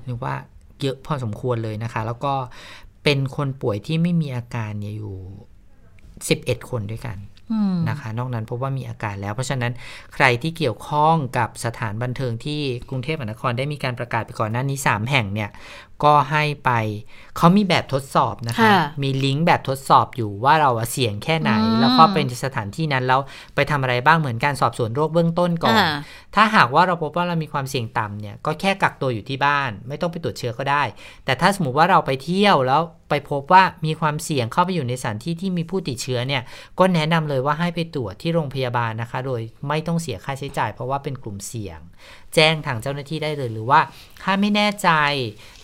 [0.05, 0.35] หรือว่า
[0.81, 2.35] เยอะพอสมควรเลยนะคะ แล้วก็
[3.05, 5.17] เป็นคนป่วยที่ไม่มีอาการเนี่ยอยู่
[6.11, 7.19] 11 คนด้วยกัน
[7.89, 9.73] นะคะ นอกนั้นพบว่ามีอาการแล้ว เพราะฉะนั้น
[10.15, 15.51] ใครที่เกี่ยวข้องกับสถานบันเทิงที่กรุงเทพมหานครได้มีการประกาศไปก่อนหน้านี้ 3 แห่งเนี่ย
[16.05, 16.71] ก็ให้ไป
[17.37, 23.21] เขามีแบบทดสอบนะคะ มีลิงก์แบบทดสอบอยู่ว่าเราเสี่ยงแค่ไหน แล้วก็เป็นสถานที่นั้นแล้ว
[23.55, 25.77] ไปทำอะไรบ้างเหมือนการสอบสวนโรคเบื้องต้นก่อน
[26.35, 30.83] ถ้าหากว่าเราพบว่าเรามีความเสี่ยงต่ำเนี่ย ก็แค่กักตัวอยู่ที่บ้าน ไม่ต้องไปตรวจเชื้อก็ได้
[31.25, 36.43] แต่ถ้าสมมติว่าเราไปเที่ยวแล้วไปพบว่ามีความเสี่ยงเข้าไปอยู่ในสถานที่ที่มีผู้ติดเชื้อเนี่ย
[36.79, 41.81] ก็แนะนำเลยว่าให้ไปตรวจที่โรงพยาบาลนะคะ โดยไม่ต้องเสียค่าใช้จ่าย เพราะว่าเป็นกลุ่มเสี่ยง
[42.35, 43.81] แจ้งทางเจ้าหน้าที่ได้เลยหรือว่า
[44.23, 44.89] ถ้าไม่แน่ใจ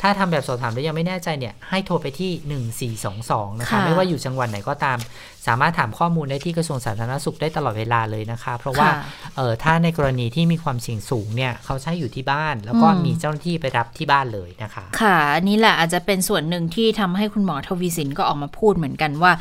[0.00, 4.98] ถ้าทำแบบสอบถามแล้วยังไม่แน่ใจเนี่ยให้โทรไปที่ 1422 นะคะ ไม่ว่าอยู่จังหวัดไหนก็ตาม
[5.46, 8.88] สามารถถามข้อมูลได้ที่กระทรวงสาธารณสุขได้ตลอดเวลาเลยนะคะ เพราะว่า
[9.36, 19.32] เออถ้าในกรณีที่มีความเสี่ยงสูงเนี่ยเขาใช้อยู่ที่บ้าน แล้วก็มีเจ้าหน้าที่ไปรับที่บ้านเลยนะคะ ค่ะอันนี้แหละอาจจะเป็นส่วนหนึ่งที่ทำให้คุณหมอทวีสินก็ออกมาพูดเหมือนกันว่า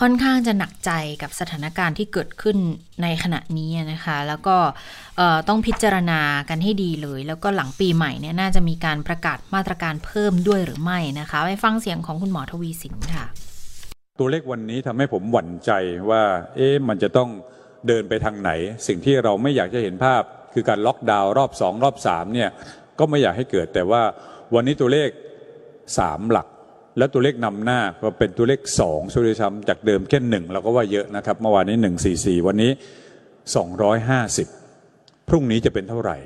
[0.00, 0.90] ค่อนข้างจะหนักใจ
[1.22, 2.56] กับสถานการณ์ที่เกิดขึ้น
[3.02, 4.56] ในขณะนี้นะคะ แล้วก็
[5.48, 13.24] ต้องพิจารณากันให้ดีเลย แล้วก็หลังปีใหม่เนี่ยน่าจะมีการประกาศมาตรการเพิ่มด้วยหรือไม่นะคะไปฟังเสียงของคุณหมอทวีสินค่ะ
[14.20, 15.70] ตัวเลขวันนี้ทำให้ผมหวั่นใจ
[16.10, 16.22] ว่า
[16.56, 17.30] เอ๊ะมันจะต้อง
[17.86, 18.50] เดินไปทางไหน
[18.86, 20.22] สิ่งที่เราไม่อยากจะเห็นภาพ
[20.54, 22.50] คือการล็อกดาวน์รอบสองรอบสามเนี่ย
[22.98, 24.02] ก็ไม่อยากให้เกิดแต่ว่า
[24.54, 25.08] วันนี้ตัวเลข
[25.98, 26.46] สามหลัก
[26.98, 32.70] และตัวเลขนำหน้าก็เป็นตัวเลขสองช่วยซ้ำจากเดิมแค่หนึ่งเราก็ว่าเยอะนะครับเมื่อวานนี้หนึ่งสี่สี่วันนี้
[33.56, 34.48] สองร้อยห้าสิบ
[35.28, 36.16] พรุ่งนี้จะเป็นเท่าไหร่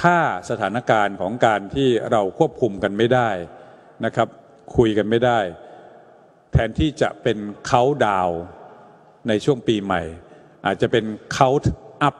[0.00, 0.18] ถ้า
[0.50, 3.30] สถานการณ์ของการที่เราควบคุมกันไม่ได้
[4.04, 4.28] นะครับ
[4.76, 5.38] คุยกันไม่ได้
[6.52, 8.30] แทนที่จะเป็นเขาดาว
[9.28, 10.02] ในช่วงปีใหม่
[10.66, 11.50] อาจจะเป็นเขา
[12.02, 12.16] อัพ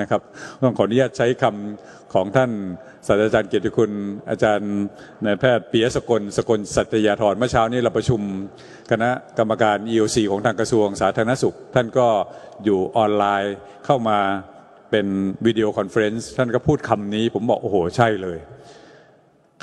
[0.00, 0.22] นะครับ
[0.62, 2.50] ต้องขออนุญาตใช้คำ ของท่าน
[3.06, 3.92] ศาสตราจารย์เกียรติคุณ
[4.30, 4.72] อาจารย์
[5.24, 8.20] นายแพทย์ปิยะสกลสกลสัตยาทรเมื่อเช้านี้เราประชุม
[8.90, 12.08] คณะกรรมการ EOC ของทางกระทรวงสาธารณสุข ท่านก็
[12.64, 13.54] อยู่ออนไลน์
[13.86, 14.18] เข้ามา
[14.90, 15.06] เป็น
[15.46, 18.38] วิดีโอคอนเฟอเรนซ์ท่านก็พูดคำนี้ ผมบอกโอ้โหใช่เลย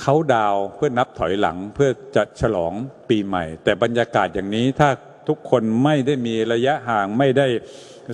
[0.02, 2.74] เขาดาวเพื่อนับถอยหลังเพื่อจะฉลอง
[3.10, 4.90] ปีใหม่ แต่บรรยากาศอย่างนี้ถ้า
[5.28, 7.48] ทุกคนไม่ได้มีระยะห่างไม่ได้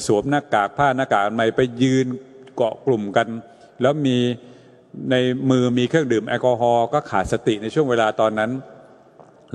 [0.08, 2.08] สวมหน้ากากผ้าหน้ากากอนามัยไปยืน
[2.56, 3.28] เกาะกลุ่มกัน
[3.84, 4.18] แล้วมี
[5.12, 5.16] ใน
[5.50, 8.52] มือมีเครื่องดื่มแอลกอฮอล์ก็ขาดสติในช่วงเวลาตอนนั้น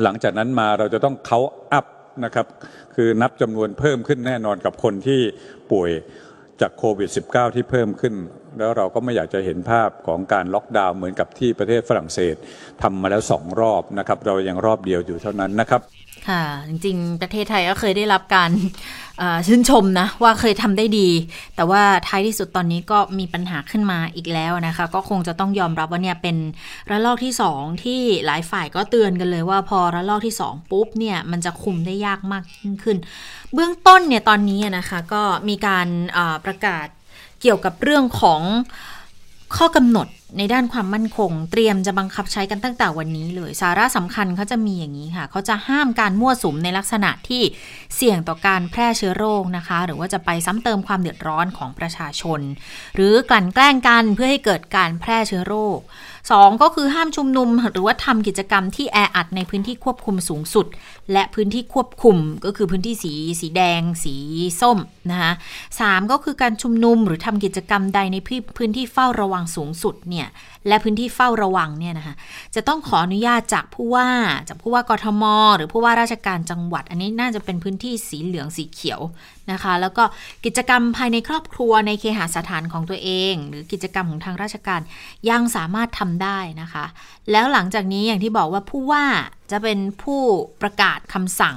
[0.02, 1.40] หลังจากนั้นมาเราจะต้องเขา
[1.72, 1.86] อัพ
[2.24, 2.46] นะครับ
[2.94, 5.20] คือนับจำนวนเพิ่มขึ้นแน่นอนกับคนที่
[5.72, 5.90] ป่วย
[6.60, 8.14] จากโควิด -19 ที่เพิ่มขึ้น
[8.58, 12.34] แล้วเราก็ไม่อยากจะเห็นภาพของการล็อกดาวน์เหมือนกับที่ประเทศฝรั่งเศส
[12.82, 15.80] ทำมาแล้วสองรอบนะครับ เรายังรอบเดียวอยู่เท่านั้นนะครับ
[16.28, 18.50] ค่ะ จริงๆ ประเทศไทยก็เคยได้รับการ
[19.46, 21.08] ชื่นชมนะว่าเคยทำได้ดี
[21.56, 26.36] แต่ว่าท้ายที่สุดตอนนี้ก็มีปัญหาขึ้นมาอีกแล้วนะคะ ก็คงจะต้องยอมรับว่าเนี่ยเป็น
[26.90, 32.96] ระลอกที่ 2 ที่หลายฝ่ายก็เตือนกันเลยว่าพอระลอกที่ 2 ปุ๊บเนี่ยมันจะคุมได้ยากมากยิ่งขึ้น
[33.54, 35.88] เบื้องต้นเนี่ยตอนนี้นะคะก็มีการ
[36.44, 36.86] ประกาศ
[37.40, 38.40] เกี่ยวกับเรื่องของ
[39.56, 47.42] ข้อกำหนด ในด้านความมั่นคง เตรียมจะบังคับใช้กันตั้งแต่วันนี้เลย สาระสำคัญเขาจะมีอย่างนี้ค่ะ เขาจะห้ามการมั่วสุมในลักษณะที่
[47.96, 52.40] เสี่ยงต่อการแพร่เชื้อโรคนะคะ หรือว่าจะไปซ้ำเติมความเดือดร้อนของประชาชน
[52.94, 55.78] หรือกลั่นแกล้งกันเพื่อให้เกิดการแพร่เชื้อโรค
[56.20, 60.66] 2 ก็คือห้ามชุมนุมหรือว่าทำกิจกรรมที่แออัดในพื้นที่ควบคุมสูงสุด
[61.12, 64.14] และพื้นที่ควบคุมก็คือพื้นที่สีสีแดง สี
[64.60, 64.78] ส้ม
[65.10, 65.32] นะคะ
[65.80, 68.16] สก็คือการชุมนุมหรือทำกิจกรรมใดใน
[68.58, 70.28] พื้นที่เฝ้าระวังสูงสุดเนี่ย
[70.68, 72.14] และพื้นที่เฝ้าระวังเนี่ยนะคะ
[72.54, 74.08] จะต้องขออนุญาตจากผู้ว่า
[74.48, 75.24] จากผู้ว่ากทม
[75.56, 79.00] หรือผู้ว่าราชการจังหวัด อันนี้น่าจะเป็นพื้นที่สีเหลืองสีเขียว
[79.52, 80.04] นะคะ แล้วก็
[80.44, 84.80] กิจกรรมภายในครอบครัวในเคหสถานของตัวเอง หรือกิจกรรมของทางราชการ
[85.30, 86.84] ยังสามารถทำได้นะคะ
[87.30, 89.04] แล้วหลังจากนี้อย่างที่บอกว่าผู้ว่า
[89.50, 90.22] จะเป็นผู้
[90.62, 91.56] ประกาศคำสั่ง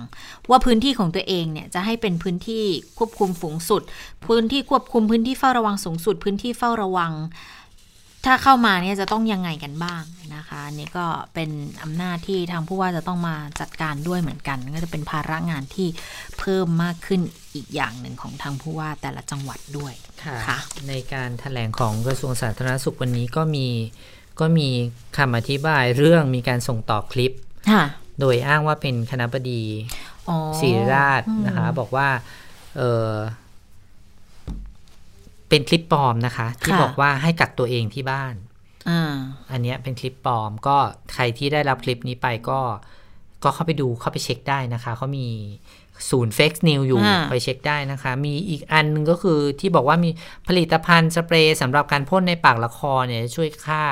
[0.49, 2.63] ว่าพื้นที่ของตัวเองเนี่ยจะให้เป็นพื้นที่
[2.97, 3.81] ควบคุมฝูงสุด
[4.27, 7.13] พื้นที่ควบคุมพื้นที่เฝ้าระวังสูงสุด พื้นที่เฝ้าระวัง
[8.25, 10.03] ถ้าเข้ามาเนี่ยจะต้องยังไงกันบ้าง
[10.35, 11.49] นะคะนี่ก็เป็น
[11.83, 15.87] อำนาจที่ทางผู้ว่าจะต้องมาจัดการด้วยเหมือนกัน ก็จะเป็นภาระงานที่
[16.39, 17.21] เพิ่มมากขึ้น
[17.55, 20.57] อีกอย่างหนึ่งของทางผู้ว่าแต่ละจังหวัดด้วยค่ะคะ
[20.89, 23.67] ในการถแถลงของกระทรวงสาธารณสุขวันนี้ก็มี
[24.39, 24.67] ก็มี
[25.17, 27.31] คำอธิบายเรื่องมีการส่งต่อคลิป
[28.19, 29.61] โดยอ้างว่าเป็นคณะบดี
[30.59, 32.07] ศิริราชนะคะ บอกว่า
[32.77, 33.11] เออ
[35.49, 38.33] เป็นคลิปปลอมนะคะ ที่บอกว่าให้กักตัวเองที่บ้าน
[39.51, 40.77] อันนี้เป็นคลิปปลอม ก็
[41.13, 42.59] ใครที่ได้รับคลิปนี้ไปก็
[43.43, 45.27] ก็เข้าไปดูเข้าไปเช็คได้นะคะเขามี
[46.09, 50.09] ศูนย์ fake news อยู่ไปเช็คได้นะคะ มีอีกอันนึงก็คือที่บอกว่ามี
[50.47, 53.83] ผลิตภัณฑ์สเปรย์สำหรับการพ่นในปากและคอเนี่ยช่วยฆ่า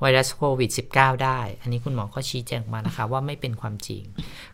[0.00, 4.02] ไวรัสโควิด -19 ได้ อันนี้คุณหมอก็ชี้แจงมานะคะ ว่าไม่เป็นความจริง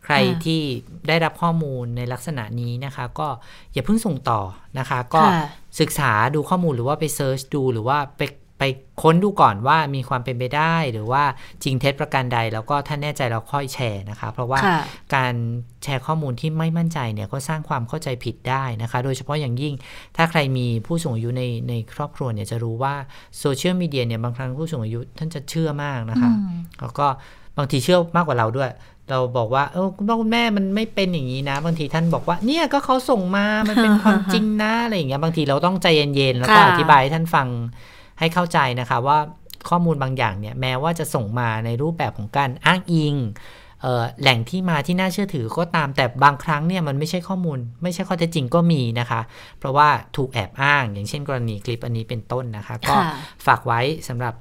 [0.04, 0.60] ใครที่
[1.08, 3.28] ได้รับข้อมูลในลักษณะนี้นะคะ ก็
[3.72, 4.40] อย่าเพิ่งส่งต่อ
[4.78, 5.22] นะคะ ก็
[5.80, 8.22] ศึกษาดูข้อมูลหรือว่าไป search ดูหรือว่าไป
[8.58, 8.62] ไป
[9.02, 11.24] ค้นดูก่อนว่ามีความเป็นไปได้หรือว่า
[11.62, 14.60] จริงเท็จประการใด แล้วก็ถ้าแน่ใจเราค่อยแชร์นะคะ เพราะว่า
[15.14, 15.34] การ
[15.82, 19.74] แชร์ข้อมูลที่ไม่มั่นใจเนี่ยก็สร้างความเข้าใจผิดได้นะคะ โดยเฉพาะอย่างยิ่ง
[20.16, 22.94] ถ้าใครมีผู้สูงอายุในในครอบครัวเนี่ยจะรู้ว่า
[23.38, 26.30] โซเชียลมีเดียเนี่ยบางครั้งผู้สูงอายุท่านจะเชื่อมากนะคะ
[26.80, 27.06] แล้วก็
[27.58, 28.70] บางทีเชื่อมากกว่าเราด้วย
[29.10, 37.48] เราบอกว่าเออคุณพ่อคุณแม่มันไม่เป็นอย่างนี้นะ บางทีท่านบอกว่าเนี่ยก็เขาส่งมามันเป็นความจริงนะอะไรอย่างเงี้ยบางทีเราต้องใจเย็นๆแล้วก็อธิบายให้ท่านฟัง
[38.18, 39.18] ให้เข้าใจนะคะว่า
[39.68, 43.14] ข้อมูลบางอย่างเนี่ยแม้ว่าจะส่งมาในรูปแบบของการอ้างอิง
[44.20, 49.20] แหล่งที่มาที่น่าเชื่อถือก็ตามแต่บางครั้งเนี่ยมันไม่ใช่ข้อมูล ไม่ใช่ข้อเท็จจริงก็มีนะคะ
[49.58, 52.94] เพราะว่าถูกแอบอ้าง อย่างเช่นกรณีคลิปอันนี้เป็นต้นนะคะ ก็
[53.46, 54.34] ฝากไว้สำหรับ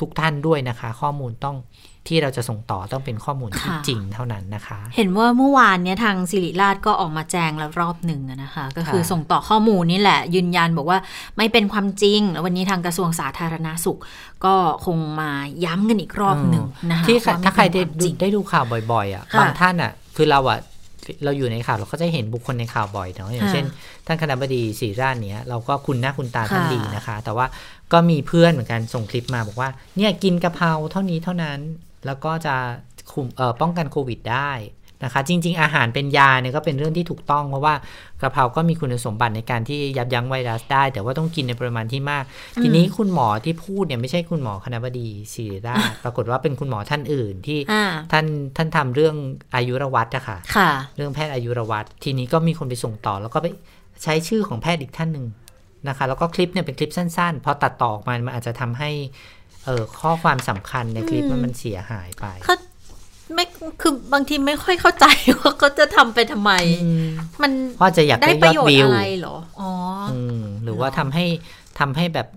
[0.00, 1.56] ทุกๆทท่านด้วยนะคะ ข้อมูลต้อง
[2.08, 10.98] ที่เราจะส่งต่อต้องเป็นข้อมูลที่จริงเท่านั้นนะคะ เห็นว่าเมื่อวานเนี้ยทางสิริราชก็ออกมาแจ้งแล้วรอบหนึ่งนะคะ ก็คือส่งต่อข้อมูลนี่แหละ ยืนยันบอกว่า
[11.36, 13.98] ไม่เป็นความจริง แล้ววันนี้ทางกระทรวงสาธารณาสุข
[14.44, 14.54] ก็
[14.86, 15.30] คงมา
[15.64, 17.82] ย้ำกันอีกรอบหนึ่งนะคะที่ถ้าใครได้
[18.20, 20.60] ได้ดูข่าวบ่อยๆอะบางท่านอะคือเราอะ
[21.24, 23.64] เราอยู่ในข่าวเราก็จะเห็นบุคคลในข่าวบ่อยเนาะอย่างเช่น
[24.06, 27.46] ท่านคณะบดีศรีราชเนี้ยเราก็คุณหน้าคุณตาท่านดีนะคะ แต่ว่า
[27.92, 31.58] ก็มีเพื่อนเหมือนกันส่งคลิปมาบอกว่า เนี่ยกินกะเพราเท่านี้เท่านั้น
[32.06, 32.54] แล้วก็จะ
[33.12, 33.26] คุม
[33.60, 34.52] ป้องกันโควิดได้
[35.04, 37.74] นะคะ จริง ๆ อาหารเป็นยาเนี่ยก็เป็นเรื่องที่ถูกต้อง เพราะว่า
[38.20, 42.24] กระเพราก็มีคุณสมบัติในการที่ยับยั้งไวรัสได้ แต่ว่าต้องกินในปริมาณที่มาก
[42.62, 47.58] ทีนี้คุณหมอที่พูดเนี่ยไม่ใช่คุณหมอคณะบดีศิริราชปรากฏว่าเป็นคุณหมอท่านอื่นที่
[48.12, 49.14] ท่านท่านทำเรื่อง
[49.54, 50.38] อายุรวัตรอะค่ะ
[50.96, 53.46] เรื่องแพทย์อายุรวัตรทีนี้ก็มีคนไปส่งต่อ แล้วก็ไป
[54.02, 55.26] ใช้ชื่อของแพทย์อีกท่านหนึ่ง
[55.88, 58.90] นะคะ แล้วก็คลิปเนี่ยเป็นคลิปสั้นๆพอตัดต่อออกมามันอาจจะทำให้
[59.66, 62.26] เออข้อความสำคัญในคลิปมันมันเสียหายไป
[63.34, 63.44] ไม่
[63.80, 65.06] คือบางทีไม่ค่อยเข้าใจ
[65.38, 66.52] ว่าเขาจะทำไปทำไม
[67.42, 69.72] มันเพราะจะอยากได้ประโยชน์อะไรหรออ๋อ
[70.64, 71.26] หรือว่าทำให้
[71.78, 72.28] ทำให้แบบ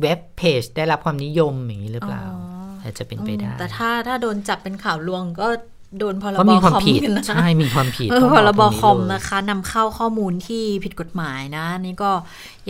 [0.00, 2.24] เว็บเพจได้รับความนิยมอย่างนี้หรือเปล่า
[2.82, 5.48] อาจจะเป็นไปได้ แต่ถ้าถ้าโดนจับเป็นข่าวลวงก็
[5.98, 12.10] โดนพรบคอมผิดใช่มีความผิดพรบคอมนะคะนำเข้าข้อมูลที่ผิดกฎหมายนะ นี่ก็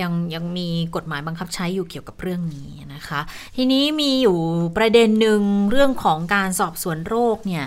[0.00, 3.20] ยังยังมีกฎหมายบังคับใช้อยู่เกี่ยวกับเรื่องนี้นะคะ
[3.56, 4.38] ทีนี้มีอยู่
[4.76, 7.64] ประเด็นหนึ่งเรื่องของการสอบสวนโรคเนี่ย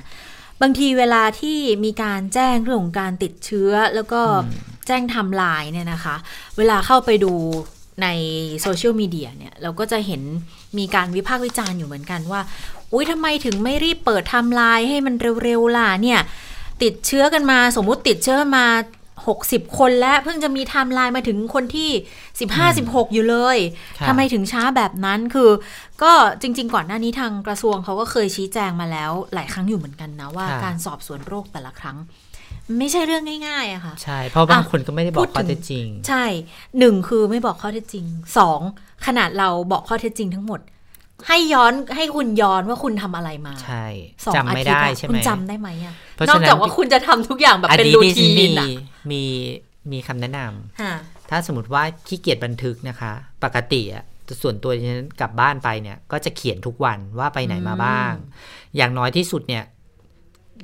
[0.61, 4.21] บางทีเวลาที่มีการแจ้งเรื่องของการติดเชื้อ แล้วก็
[4.87, 6.15] แจ้งทำลายเนี่ยนะคะ
[6.57, 7.33] เวลาเข้าไปดู
[8.03, 8.07] ใน
[8.61, 10.21] โซเชียลมีเดียเนี่ยเราก็จะเห็น
[10.77, 12.41] มีการวิพากษ์วิจารณ์อยู่เหมือนกันว่า
[12.93, 16.19] อุ้ยทำไมถึงไม่รีบเปิดไทม์ไลน์ให้มันเร็วๆล่ะเนี่ย
[16.83, 18.65] ติดเชื้อกันมาสมมุติติดเชื้อมา
[19.17, 21.89] 60 คนแล้วเพิ่งจะมีไทม์ไลน์มาถึงคนที่
[22.51, 23.57] 15-16 อยู่เลย
[24.07, 25.49] ทำไมถึงช้าแบบนั้นคือ
[26.03, 31.97] ก็จริง ๆ ก่อนหน้านี้ทางกระทรวงเขาก็เคยชี้แจงมาแล้วหลายครั้งอยู่เหมือนกันนะว่าการสอบสวนโรคแต่ละครั้ง
[32.79, 36.25] ไม่ใช่เรื่องง่ายๆอะค่ะ ใช่ เพราะบางคนก็ไม่ได้บอกข้อเท็จจริง ใช่
[36.79, 38.05] หนึ่งคือไม่บอกข้อเท็จจริง
[38.37, 38.59] สอง
[39.05, 40.59] ขนาดเราบอกข้อเท็จจริงทั้งหมด
[41.27, 43.85] ให้ย้อนให้คุณย้อนว่าคุณทำอะไรมา ใช่
[44.35, 45.93] จำไม่ได้ใช่ไหมคุณจำได้ไหมอะ
[46.29, 48.67] นอกจากว่าคุณจะทำทุกอย่างแบบเป็นรูทีนอะ
[49.11, 49.23] มี
[49.91, 53.11] มีคำแนะนำถ้าสมมติว่าขี้เกียจบันทึกนะคะ
[53.43, 54.03] ปกติอะ
[54.41, 58.13] ส่วนตัวฉันกลับบ้านไปเนี่ย ก็จะเขียนทุกวันว่าไปไหนมาบ้าง
[58.75, 59.63] อย่างน้อยที่สุดเนี่ย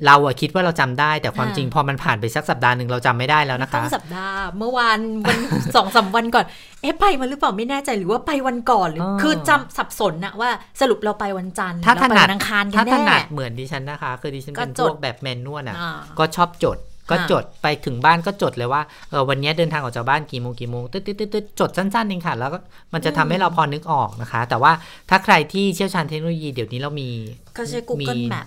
[0.06, 5.38] เราอะคิดว่าเราจำได้ แต่ความจริงพอมันผ่านไปสักสัปดาห์หนึ่งเราจำไม่ได้แล้วนะคะต้องสัปดาห์เมื่อวานวัน
[5.76, 6.44] สองสาวันก่อน
[6.82, 15.76] เอ๊ะไปมาหรือเปล่าไม่แน่ใจหรือว่าไปวันก่อนหรือคือจำสับสนนะว่าสรุปเราไปวันจันทร์ถ้าถนัดอังคารกันแน่ถ้าถนัดเหมือนดิฉันนะคะ คือดิฉันเป็นพวกแบบแมนนวลอะ
[16.18, 16.78] ก็ชอบจด
[17.10, 22.58] ก็จดไปถึงบ้านก็จดเลยว่าเออวันนี้เดินทางออกจากบ้านกี่โมงกี่โมงตึ๊ดตึ๊ดตึ๊ดจดสั้นๆเองค่ะ แล้วก็
[22.92, 24.72] มันจะทำให้เราพอนึกออกนะคะ แต่ว่า
[25.10, 27.10] ถ้าใครที่เชี่ยวชาญเทคโนโลยีเดี๋ยวนี้เรามี
[27.56, 28.46] ก็ใช้ Google Map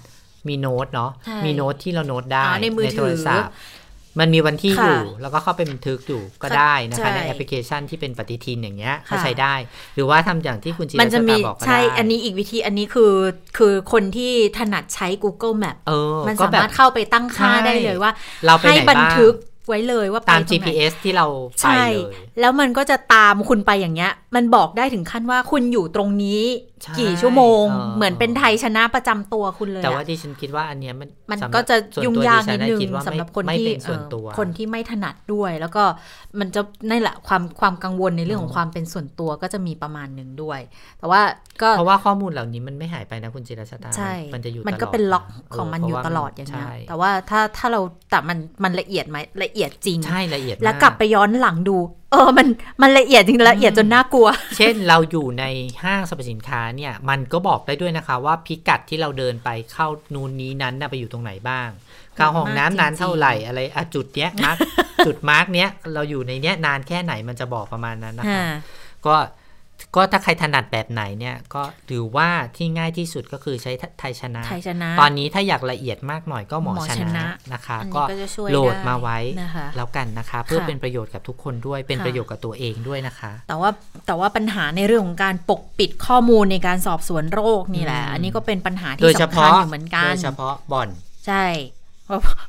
[0.49, 1.11] มีโน้ตเนาะ
[1.45, 3.15] มีโน้ตที่เราโน้ตได้ในมือถือ
[4.21, 9.53] มันมีวันที่อยู่แล้วก็เข้าไปบันทึกอยู่ก็ได้นะคะในแอปพลิเคชันที่เป็นปฏิทินอย่างเงี้ยก็ใช้ได้
[9.95, 13.13] หรือว่าทำอย่างที่คุณจีมันจะมีใช่อันนี้อีกวิธีอันนี้คือ
[13.57, 15.77] คือคนที่ถนัดใช้ Google Map
[16.27, 18.11] มันสามารถเข้าไปตั้งค่าได้เลยว่า
[18.67, 19.33] ให้บันทึก
[19.67, 21.27] ไว้เลยว่าตาม GPS ที่เรา
[21.59, 26.41] ไปเลยแล้วมันก็จะตามคุณไปอย่างเงี้ย มันบอกได้ถึงขั้นว่าคุณอยู่ตรงนี้
[26.99, 27.63] กี่ชั่วโมง
[27.95, 33.65] เหมือนเป็นไทยชนะประจำตัวคุณเลยแต่ว่าที่ฉันคิดว่าอันเนี้ยมันมันก็จะยุ่งยากนิดนึงสำหรับคนที่
[34.37, 35.83] คนที่ไม่ถนัดด้วย แล้วก็
[36.39, 40.59] มันจะนั่นแหละความความกังวลในเรื่องของความเป็นส่วนตัวก็จะมีประมาณหนึ่งด้วย
[40.99, 41.21] แต่ว่า
[41.61, 51.77] ก็เพราะว่าข้อมูลเหล่านี้มันไม่หายไปนะคุณจิรชตาใช่มันจะอยู่มันก็เป็นล็อกของมันอยู่ตลอดอย่างนี้แต่ว่าถ้าถ้าเราแต่มันมันละเอียดไหมละเอียดจริงใช่ละเอียดแล้วกลับไปย้อนหลังดู
[52.11, 52.47] เออมัน
[52.81, 55.45] มันละเอียดจริงละเอียดจนน่ากลัว เช่นเราอยู่ใน
[55.83, 61.69] ห้างสรรพสินค้าเนี่ย มันก็บอกได้ด้วยนะคะ ว่าพิกัดที่เราเดินไปเข้านูนนี้นั้นไปอยู่ตรงไหนบ้าง
[62.15, 64.57] เข้าห้องน้ำนานเท่าไหร่อะไรอะจุดเนี้ยมาร์ก
[65.05, 68.41] จุดมาร์กเนี้ยเราอยู่ในเนี้ยนานแค่ไหนมันจะบอกประมาณนั้นนะคะ
[69.05, 69.15] ก็
[69.95, 78.03] ก็ถ้าใครถนัดแบบไหนเนี่ย ก็ถือว่าที่ง่ายที่สุดก็คือใช้ไทยชนะไทยชนะ ตอนนี้ถ้าอยากละเอียดมากหน่อยก็หมอชนะนะคะ ก็
[78.51, 79.17] โหลดมาไว้
[79.77, 83.69] แล้วกันนะคะ เพื่อเป็นประโยชน์กับทุกคนด้วยเป็นประโยชน์กับตัวเองด้วยนะคะ แต่ว่า
[84.07, 90.89] แต่ว่าปัญหาในเรื่องของการปกปิดข้อมูลในการสอบสวนโรคนี่แหละ อันนี้ก็เป็นปัญหาที่สำคัญอยู่เหมือนกันโดยเฉพาะบ่อน
[91.27, 91.45] ใช่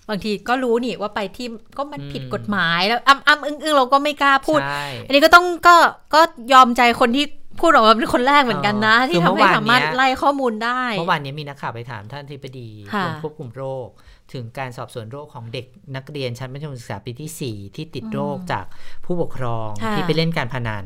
[0.09, 4.61] บางทีก็รู้นี่ว่าไปที่ก็มันผิดกฎหมายแล้วอ้ำอ้ำอึ้งอึ้งเราก็ไม่กล้าพูด
[5.07, 5.77] อันนี้ก็ต้องก็
[6.14, 6.21] ก็
[6.53, 7.25] ยอมใจคนที่
[7.61, 12.68] พูดออกมาเป็นคนแรกเหมือนกันนะ ที่ทำให้สามารถไล่ข้อมูลได้เมื่อวานนี้มีนักข่าวไปถามท่านทิบดี
[13.05, 13.88] กรมควบคุมโรค
[14.33, 15.66] ถึงการสอบสวนโรคของเด็ก
[15.97, 18.64] นักเรียนชั้นมัธยมศึกษาปีที่ 4 ที่ติดโรคจาก
[19.05, 20.85] ผู้ปกครองที่ไปเล่นการพนัน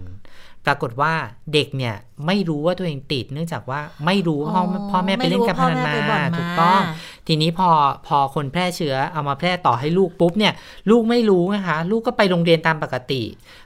[0.66, 1.12] ปรากฏว่า
[1.52, 1.94] เด็กเนี่ย
[2.26, 5.80] ไม่รู้ว่าตัวเองติด เนื่องจากว่าไม่รู้พ่อพ่อแม่ไปเล่นการพนัน
[6.12, 6.80] มาถูกต้อง
[7.26, 7.70] ทีนี้พอ
[8.06, 10.52] พอคนแพร่เชื้อเอามาแพร่ต่อให้ลูกปุ๊บเนี่ย
[10.90, 13.22] ลูกไม่รู้นะคะ ลูกก็ไปโรงเรียนตามปกติ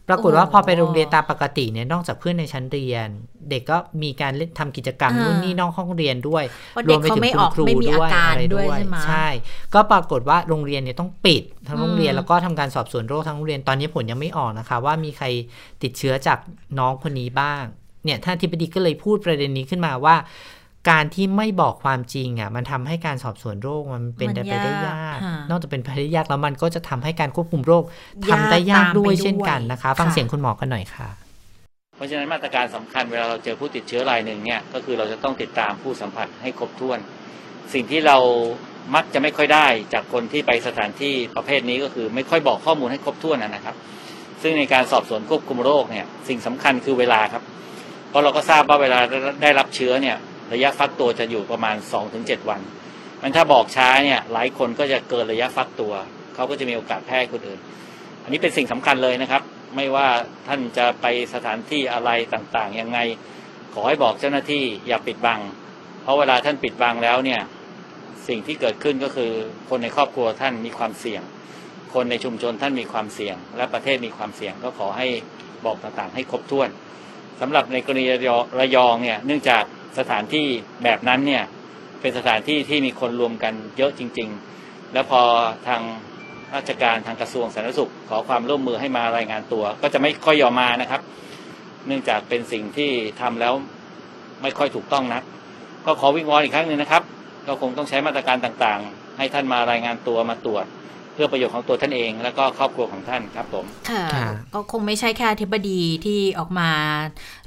[0.09, 3.09] ปรากฏว่าพอไปโรงเรียนตามปกติเนี่ยนอกจากเพื่อนในชั้นเรียน
[3.51, 6.45] เด็กก็มีการเล่นทำกิจกรรมนู่นนี่นอกห้องเรียนด้วย
[6.89, 9.27] รวมไปถึงคุณครูด้วยอะไรด้วยใช่
[9.75, 15.27] ก็ปรากฏว่าโรงเรียนเนี่ยต้องปิดทั้งโรงเรียนแล้วก็ทำการสอบสวนโรคทั้งโรงเรียนตอนนี้ผลยังไม่ออกนะคะ ว่ามีใคร
[15.83, 16.39] ติดเชื้อจาก
[16.79, 17.65] น้องคนนี้บ้าง
[18.05, 20.17] เนี่ยท่านทิบดีก็เลยพูดประเด็นนี้ขึ้นมาว่า
[20.91, 25.19] การที่ไม่บอกความจริงอะมันทำให้การสอบสวนโรคมันเป็นไปได้ยาก
[25.51, 27.85] นอกจากเป็นไปได้ยากแล้วมันก็จะทำให้การควบคุมโรค
[28.27, 31.09] ทำได้ยากด้วยเช่นกันนะคะ ฟังเสียงคุณหมอกันหน่อยค่ะ
[31.97, 36.99] เพราะฉะนั้นมาตรการสำคัญเวลาเราเจอผู้ติดเชื้อรายหนึ่งเนี่ยก็คือเราจะต้องติดตามผู้สัมผัสให้ครบถ้วน
[37.75, 38.17] สิ่งที่เรา
[38.95, 43.77] มักจะไม่ค่อยได้จากคนที่ไปสถานที่ประเภทนี้ก็คือไม่ค่อยบอกข้อมูลให้ครบถ้วนนะครับ
[44.43, 47.43] ซึ่งในการสอบสวนควบคุมโรคเนี่ยสิ่งสำคัญคือเวลาครับ
[48.09, 48.99] เพราะเราก็ทราบว่าเวลา
[49.43, 50.17] ได้รับเชื้อเนี่ย
[50.53, 51.77] ระยะฟักตัวจะอยู่ประมาณ
[52.13, 52.61] 2-7 วัน
[53.23, 55.93] มันถ้าบอกช้าเนี่ยหลายคนก็จะเกินระยะฟักตัว
[56.35, 57.61] เขาก็จะมีโอกาสแพร่คนอื่น
[58.23, 59.43] อันนี้เป็นสิ่งสำคัญเลยนะครับ
[59.77, 60.09] ไม่ว่า
[60.49, 62.99] ท่านจะไปสถานที่อะไรต่างๆยังไง
[63.75, 65.41] ขอให้บอกเจ้าหน้าที่อย่าปิดบัง
[66.03, 67.41] เพราะเวลาท่านปิดบังแล้วเนี่ย
[68.29, 69.31] สิ่งที่เกิดขึ้นก็คือ
[69.69, 71.23] คนในครอบครัวท่านมีความเสี่ยง
[71.97, 75.07] คนในชุมชนท่านมีความเสี่ยง และประเทศมีความเสี่ยงก็ขอให้
[75.65, 76.69] บอกต่างๆ ให้ครบถ้วน
[77.41, 78.05] สำหรับในกรณี
[78.59, 79.65] ระยองเนี่ยเนื่องจาก
[79.99, 80.47] สถานที่
[80.85, 81.43] แบบนั้นเนี่ย
[82.01, 84.29] เป็นสถานที่ที่มีคนรวมกันเยอะจริง
[84.61, 85.23] ๆ แล้วพอ
[85.69, 85.83] ทาง
[86.55, 91.01] ราชการทางกระทรวงสาธารณสุข ขอความร่วมมือให้มารายงานตัว ก็จะไม่ค่อยยอมมานะครับ
[91.87, 93.55] เนื่องจากเป็นสิ่งที่ทำแล้ว
[94.43, 95.23] ไม่ค่อยถูกต้องนัก
[95.87, 97.03] ก็ขอวิงวอนอีกครั้งหนึ่งนะครับ
[97.47, 100.67] ก็คงต้องใช้มาตรการต่างๆ ให้ท่านมารายงานตัวมาตรวจ
[101.17, 104.07] เพื่อประโยชน์ของตัวท่านเอง แล้วก็ครอบครัวของท่านครับผมค่ะ
[104.55, 106.71] ก็คงไม่ใช่แค่ธิบดีที่ออกมา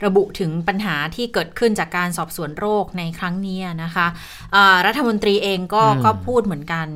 [0.05, 4.07] ระบุถึงปัญหาที่เกิดขึ้นจากการสอบสวนโรคในครั้งนี้นะคะ
[4.85, 6.87] รัฐมนตรีเองก็ก็พูดเหมือนกัน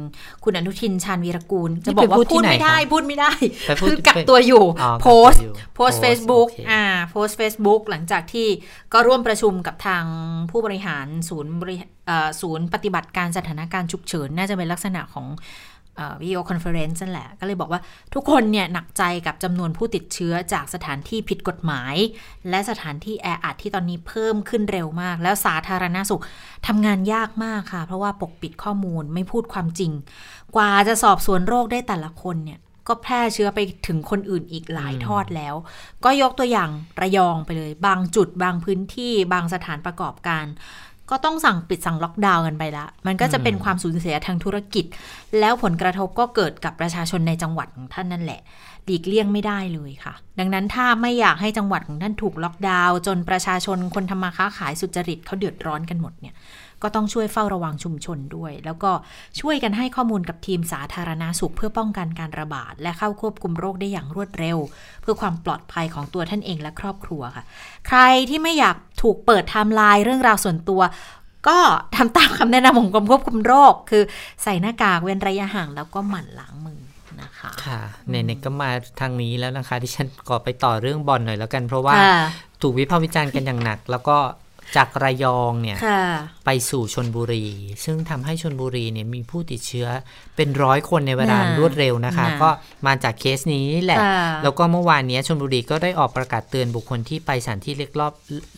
[0.44, 3.32] คุณอนุทินชาญวีรกูล จะบอกว่าพูดไม่ได้พูดไม่ได้
[3.88, 4.64] คือกักตัวอยู่
[5.02, 5.32] โพส
[5.76, 8.48] โพสเฟซบุ๊กอ่าโพสเฟซบุ๊กหลังจากที่
[8.94, 10.04] ก็ร่วมประชุมกับทาง
[10.52, 11.78] ผู้บริหารศูนย์บริ
[12.42, 15.28] ศูนย์ปฏิบัติการสถานการณ์ฉุกเฉิน น่าจะเป็นลักษณะของ
[16.22, 17.82] วิดีโอคอนเฟอเรนซ์นั่นแหละ ก็เลยบอกว่า
[18.14, 21.96] ทุกคนเนี่ยหนักใจกับจำนวนผู้ติดเชื้อจากสถานที่ผิดกฎหมาย
[22.50, 26.22] และสถานที่แออัดที่ตอนนี้เพิ่มขึ้นเร็วมาก แล้วสาธารณสุข
[26.68, 29.92] ทำงานยากมากค่ะ เพราะว่าปกปิดข้อมูลไม่พูดความจริง
[30.56, 35.56] กว่าจะสอบสวนโรคได้แต่ละคนเนี่ยก็แพร่เชื้อไปถึงคนอื่นอีกหลายทอดแล้ว
[36.06, 36.70] ก็ยกตัวอย่าง
[37.02, 40.46] ระยองไปเลย บางจุดบางพื้นที่บางสถานประกอบการ
[41.10, 44.86] ก็ต้องสั่งปิดสั่งล็อกดาวน์กันไปละ มันก็จะเป็นความสูญเสียทางธุรกิจ
[45.40, 48.42] แล้วผลกระทบก็เกิดกับประชาชนในจังหวัดของท่านนั่นแหละ
[48.86, 56.36] หลีกเลี่ยงไม่ได้เลยค่ะ ดังนั้นถ้าไม่อยากให้จังหวัดของท่านถูกล็อกดาวน์จนประชาชนคนทำมาค้าขายสุจริตเขาเดือดร้อนกันหมดเนี่ย
[56.84, 58.92] ก็ต้องช่วยเฝ้าระวังชุมชนด้วย แล้วก็
[59.40, 64.58] ช่วยกันให้ข้อมูลกับทีมสาธารณสุข เพื่อป้องกันการระบาด และเข้าควบคุมโรคได้อย่างรวดเร็ว
[65.02, 67.44] เพื่อความปลอดภัยของตัวท่านเองและครอบครัวค่ะ
[67.88, 70.82] ใครที่ไม่อยากถูกเปิดไทม์ไลน์เรื่องราวส่วนตัว
[71.48, 71.58] ก็
[71.96, 74.04] ทำตามคำแนะนำของกรมควบคุมโรค คือ
[74.44, 76.82] ใส่หน้ากากเว้นระยะห่างแล้วก็หมั่นล้างมือ
[77.22, 77.80] นะคะค่ะ
[78.12, 78.70] ในนก็มา
[79.00, 81.96] ทางนี้แล้วนะคะดิฉันก็ไปต่อเรื่องบ่อนหน่อยแล้วกัน เพราะว่า
[82.62, 84.18] ถูกวิพากษ์วิจารณ์กันอย่างหนัก แล้วก็
[84.76, 85.78] จากระยองเนี่ย
[86.46, 87.46] ไปสู่ชนบุรี
[87.86, 89.88] ซึ่งทำให้ชนบุรีเนี่ยมีผู้ติดเชื้อ
[90.36, 92.50] เป็นร้อยคนในเวลารวดเร็วนะคะ ก็
[92.88, 94.00] มาจากเคสนี้แหละ
[94.44, 98.14] แล้วก็เมื่อวานนี้ชนบุรีก็ได้ออกประกาศเตือนบุคคลที่ไปสถานที่เล็กรอบ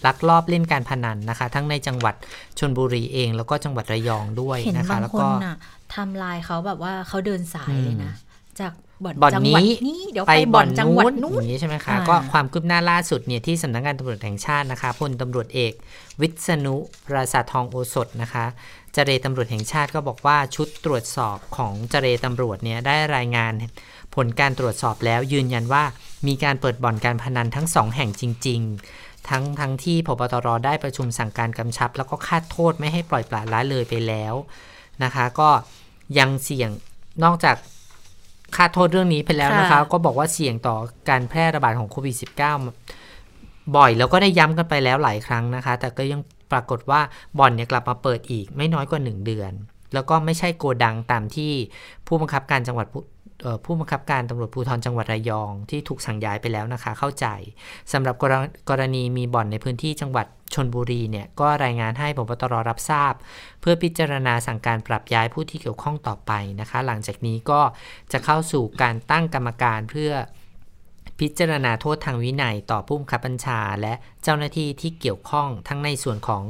[0.06, 2.16] ลักลอบเล่นการพนันนะคะ ทั้งในจังหวัด
[2.60, 5.28] ชนบุรีเอง แล้วก็จังหวัดระยองด้วยนะคะ แล้วก็
[5.96, 8.14] ทำลายเขาแบบว่าเขาเดินสายเลยนะ
[8.60, 8.74] จาก
[9.04, 9.70] บ่อนนี้
[10.12, 15.74] เดี๋ยวไปบ่อนจังหวัดนู้นอย่างนี้ใช่ไหมคะก็ความคืบหน้าล่าสุดเนี่ยที่สำนักงานตำรวจแห่งชาตินะคะพลตำรวจเอก
[16.22, 16.76] วิษณุ
[17.06, 18.46] ปราสาททองโอสถนะคะ
[18.94, 23.54] เจรตำรวจแห่งชาติก็บอกว่าชุดตรวจสอบของเจรตำรวจเนี่ยได้รายงาน
[24.16, 25.84] ผลการตรวจสอบแล้วยืนยันว่า
[26.28, 28.62] มีการเปิดบ่อนการพนันทั้งสองแห่งจริง
[28.96, 34.34] ๆ ทั้งทั้งที่พบตรได้ประชุมสั่งการกำชับ แล้วก็คาดโทษไม่ให้ปล่อยปละละเลยไปแล้ว
[35.04, 35.50] นะคะ ก็
[36.20, 36.70] ยังเสี่ยง
[37.24, 37.56] นอกจาก
[38.56, 40.76] คาดโทษเรื่องนี้ไปแล้วนะคะ ก็บอกว่าเสี่ยงต่อ
[41.10, 46.22] การแพร่ระบาดของโควิด -19 บ่อยแล้วก็ได้ย้ำกันไปแล้วหลายครั้งนะคะ แต่ก็ยัง
[46.52, 47.02] ปรากฏว่า
[47.40, 49.52] บ่อนเนี่ยกลับมาเปิดอีกไม่น้อยกว่า 1 เดือน
[49.94, 51.52] แล้วก็ไม่ใช่โกดังตามที่
[52.08, 52.88] ผู้บังคับการจังหวัด
[53.64, 57.28] ผู้บังคับการตำรวจภูธรจังหวัดระยองที่ถูกสั่งย้ายไปแล้วนะคะ เข้าใจ
[57.94, 58.16] สำหรับ
[58.70, 63.14] กรณีมีบ่อนในพื้นที่จังหวัดชนบุรีเนี่ยก็รายงานให้พบตรรับทราบ
[63.62, 67.62] เพื่อพิจารณาสั่งการปรับย้ายผู้ที่เกี่ยวข้องต่อไปนะคะ หลังจากนี้ก็
[68.12, 70.12] จะเข้าสู่การตั้งกรรมการเพื่อ
[71.20, 73.94] พิจารณาโทษทางวินัยต่อผู้บังคับบัญชา และ
[74.24, 76.44] เจ้าหน้าที่ที่เกี่ยวข้องทั้งในส่วนของ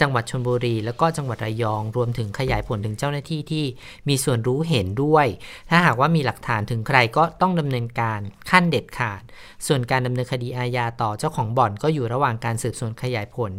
[0.00, 3.64] จังหวัดชนบุรี แล้วก็จังหวัดระยอง รวมถึงขยายผลถึงเจ้าหน้าที่ที่
[4.08, 5.26] มีส่วนรู้เห็นด้วย
[5.70, 9.22] ถ้าหากว่ามีหลักฐานถึงใครก็ต้องดำเนินการขั้นเด็ดขาด
[9.66, 13.52] ส่วนการดำเนินคดีอาญาต่อเจ้าของบ่อนก็อยู่ระหว่างการสืบสวนขยายผล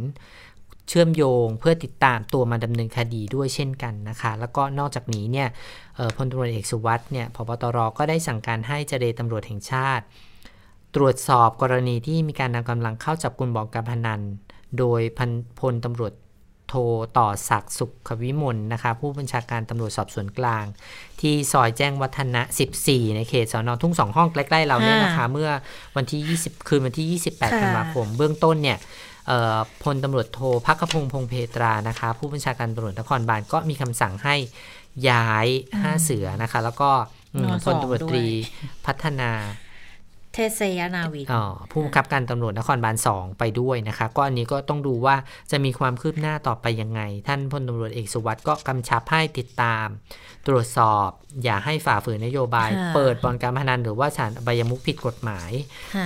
[0.90, 5.48] เชื่อมโยงเพื่อติดตามตัวมาดำเนินคดีด้วยเช่นกันนะคะ แล้วก็นอกจากนี้เนี่ย
[6.16, 10.06] พลตำรวจเอกสุวัสด์เนี่ยพบตรก็ได้สั่งการให้เจรตำรวจแห่งชาติ
[10.96, 14.22] ตรวจสอบกรณีที่มีการนำกำลังเข้าจับกลุ่มบอกการพนัน
[14.80, 16.14] โดยพันพลตำรวจ
[16.70, 16.74] โท
[17.18, 20.66] ต่อศักดิ์สุขวิมลนะคะผู้บัญชาการตำรวจสอบสวนกลาง
[21.22, 22.42] ที่ซอยแจ้งวัฒนะ
[22.80, 25.50] 14 ในเขตสอนอทุ่งสองห้องใกล้ๆเราเนี่ยนะคะเมื่อ
[25.96, 28.78] วันที่ 20 คืนวันที่ 28ธันวาคม เบื้องต้นเนี่ย
[29.84, 34.36] พลตำรวจโทพักพงพงเพตรานะคะผู้บัญชาการตำรวจนครบาลก็มีคำสั่งให้
[35.10, 35.48] ย้าย
[35.82, 36.90] ห้าเสือนะคะ แล้วก็
[37.66, 38.26] พลตำรวจตรี
[38.86, 39.32] พัฒนา
[40.36, 45.16] เทเซยนาวินอ๋อผู้บังคับการตำรวจนครบาลสองไปด้วยนะคะก็อันนี้ก็ต้องดูว่า
[45.52, 49.88] จะมีความคืบหน้าต่อไปยังไง ท่านพลตำรวจเอกสุวัสด์ก็กำชับให้ติดตาม
[50.48, 51.10] ตรวจสอบ
[51.44, 55.52] อย่าให้ฝ่าฝืนนโยบาย เปิดบอลการพนันหรือว่าสารใบยมุกผิดกฎหมาย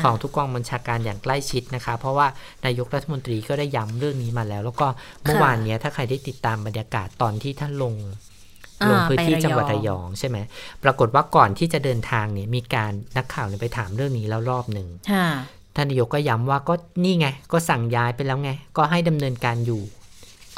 [0.04, 2.28] ของทุกกองบัญชาการอย่างใกล้ชิดนะคะ เพราะว่า
[2.66, 4.88] นายกรัฐมนตรีก็ได้ย้ำเรื่องนี้มาแล้ว แล้วก็
[5.24, 7.96] เมื่อวานนี้ถ้าใครได้ติดตามบรรยากาศตอนที่ท่านลง
[8.90, 10.38] ลงพื้นที่จังหวัดระยองใช่ไหม
[10.84, 14.88] ปรากฏว่าก่อนที่จะเดินทางเนี่ยมีการนักข่าวไปถามเรื่องนี้แล้วรอบหนึ่ง
[15.76, 16.74] ท่านนายกก็ย้ำว่าก็
[17.04, 19.82] นี่ไง ก็สั่งย้ายไปแล้วไง ก็ให้ดำเนินการอยู่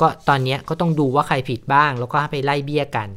[0.02, 3.10] ก็ตอนนี้ก็ต้องดูว่าใครผิดบ้าง แล้วก็ไปไล่เบี้ยกัน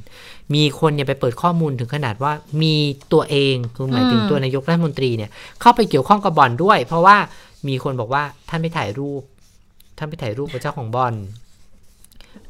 [0.54, 2.32] มีคนเนี่ยไปเปิดข้อมูลถึงขนาดว่า
[2.62, 2.74] มี
[3.12, 5.30] ตัวเองคือหมายถึงตัวนายกรัฐมนตรีเนี่ย
[5.60, 7.16] เข้าไปเกี่ยวข้องกับบ่อนด้วย เพราะว่า
[7.68, 9.22] มีคนบอกว่าท่านไปถ่ายรูป
[9.98, 11.14] ท่านไปถ่ายรูปกับเจ้าของบ่อน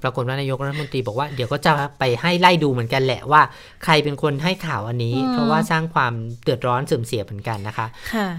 [0.02, 3.42] ปรากฏว่านายกรัฐมนตรีบอกว่าเดี๋ยวก็จะไปให้ไล่ดูเหมือนกันแหละว่า
[3.84, 6.12] ใครเป็นคนให้ข่าวอันนี้ เพราะว่าสร้างความ
[6.42, 7.86] เดือดร้อนเสื่อมเสียเหมือนกันนะคะ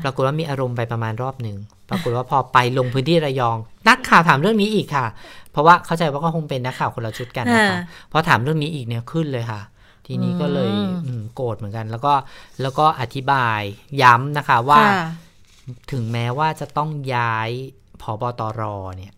[0.03, 1.57] ปรากฏว่ามีอารมณ์ไปประมาณรอบหนึ่ง
[1.89, 5.05] ปรากฏว่าพอไปลงพื้นที่ระยอง นักข่าวถามเรื่องนี้อีกค่ะ
[5.51, 7.79] เพราะว่าเข้าใจว่าก็คงเป็นนักข่าวคนละชุดกันนะคะ
[8.11, 9.61] พอถามเรื่องนี้อีกเนี่ยขึ้นเลยค่ะ
[10.07, 10.71] ทีนี้ก็เลย
[11.35, 12.13] โกรธเหมือนกัน แล้วก็
[12.61, 13.59] แล้วก็อธิบาย
[14.01, 14.81] ย้ำนะคะว่า
[15.91, 17.49] ถึงแม้ว่าจะต้องย้าย
[18.01, 18.61] ผบตร
[18.97, 19.13] เนี่ย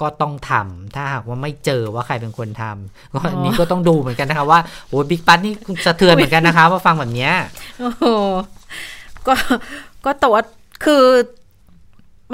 [0.00, 5.54] ก็ต้องทำถ้าหากว่าไม่เจอว่าใครเป็นคนทำก็อันนี้ก็ต้องดูเหมือนกันนะคะว่าโอ้บิ๊กปั๊นี่
[5.86, 7.30] สะเทือนเหมือนกันนะคะว่าฟังแบบนี้
[7.80, 8.04] โอ้โห
[9.26, 9.34] ก็
[10.04, 10.42] ก็แต่ว่า
[10.84, 11.04] คือ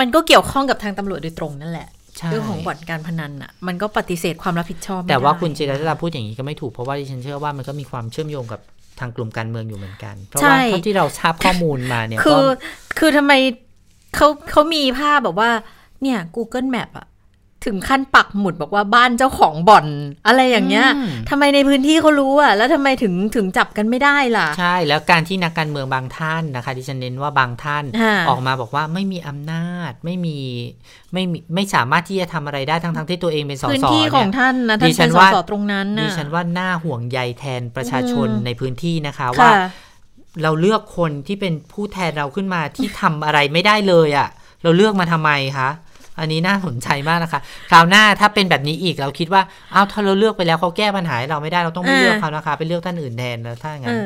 [0.01, 1.89] มันก็เกี่ยวข้องกับทางตำรวจโดยตรงนั่นแหละ
[2.31, 8.61] เรื่องของบ่อนการพนันอะมันก็ปฏิเสธความรับผิดชอบ แต่ว่าคุณจิรตาพูดอย่างนี้ก็ไม่ถูกเพราะว่าดิฉันเชื่อว่ามันก็มีความเชื่อมโยงกับ
[9.01, 12.45] ทางกลุ่มการเมืองอยู่เหมือนกัน เพราะว่าเท่าที่เราทราบข้อมูลมาเนี่ยคือ
[12.99, 13.33] คือทำไม
[14.15, 15.51] เขาเขามีภาพแบบว่า
[16.03, 17.07] เนี่ย Google Map อะ
[17.67, 19.87] ถึงขั้นปักหมุดบอกว่าบ้านเจ้าของบ่อน
[20.27, 20.89] อะไรอย่างเงี้ย
[21.31, 27.85] ทำไมในพื้นที่เขารู้อะแล้วทำไมถึงถึงจับกันไม่ได้ล่ะ ใช่แล้วการที่นักการเมืองบางท่านนะคะที่ฉันเน้นว่าบางท่าน
[28.29, 30.39] ออกมาบอกว่าไม่มีอำนาจไม่มี
[31.13, 39.51] ไม่มีไม่สามารถที่จะทำอะไรได้ทั้งทั้งที่ตัวเองเป็นสสพื้นที่ของท่านนะท่านเป็นสสตรงนั้นดิฉันว่าหน้าห่วงใยแทนประชาชนในพื้นที่นะคะว่า
[40.43, 44.29] เราเลือกคนที่เป็นผู้แทนเราขึ้นมาที่ทำอะไรไม่ได้เลยอะ่ะ
[44.63, 45.69] เราเลือกมาทำไมคะ
[46.19, 47.41] อันนี้น่าสนใจมากนะคะ
[47.71, 49.43] คราวหน้าถ้าเป็นแบบนี้อีกเราคิดว่า
[49.75, 53.97] อ้าวถ้าเราเลือกไปแล้วเขาแก้ปัญหาเราไม่ได้เราต้องไม่เลือกเขานะคะ ไปเลือกท่านอื่นแทนแล้วถ้างั้น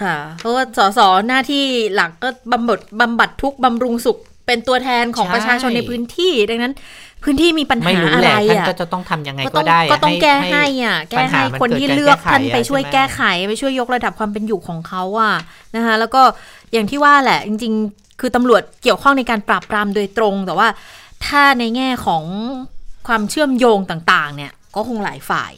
[0.00, 1.64] ค่ะ เพราะว่าสสหน้าที่
[1.94, 6.74] หลักก็บำบัดบำบัดทุกบำรุงสุขเป็นตัวแทนของประชาชนในพื้นที่ ดังนั้น
[7.24, 15.34] พื้นที่มีปัญหาอะไรอะก็จะต้องทํำยังไงก็ได้ ก็ต้องแก้ให้อะแก้ให้คนที่เลือกท่านไปช่วยแก้ไขไปช่วยยกระดับความเป็นอยู่ของเขาอะ
[15.76, 16.22] นะคะแล้วก็
[16.72, 20.68] อย่างที่ว่าแหละจริง ๆ คือตำรวจเกี่ยวข้องในการปราบปรามโดยตรงแต่ว่า
[21.24, 22.24] ถ้าในแง่ของ
[23.06, 25.52] ความเชื่อมโยงต่างๆ เนี่ยก็คงหลายฝ่าย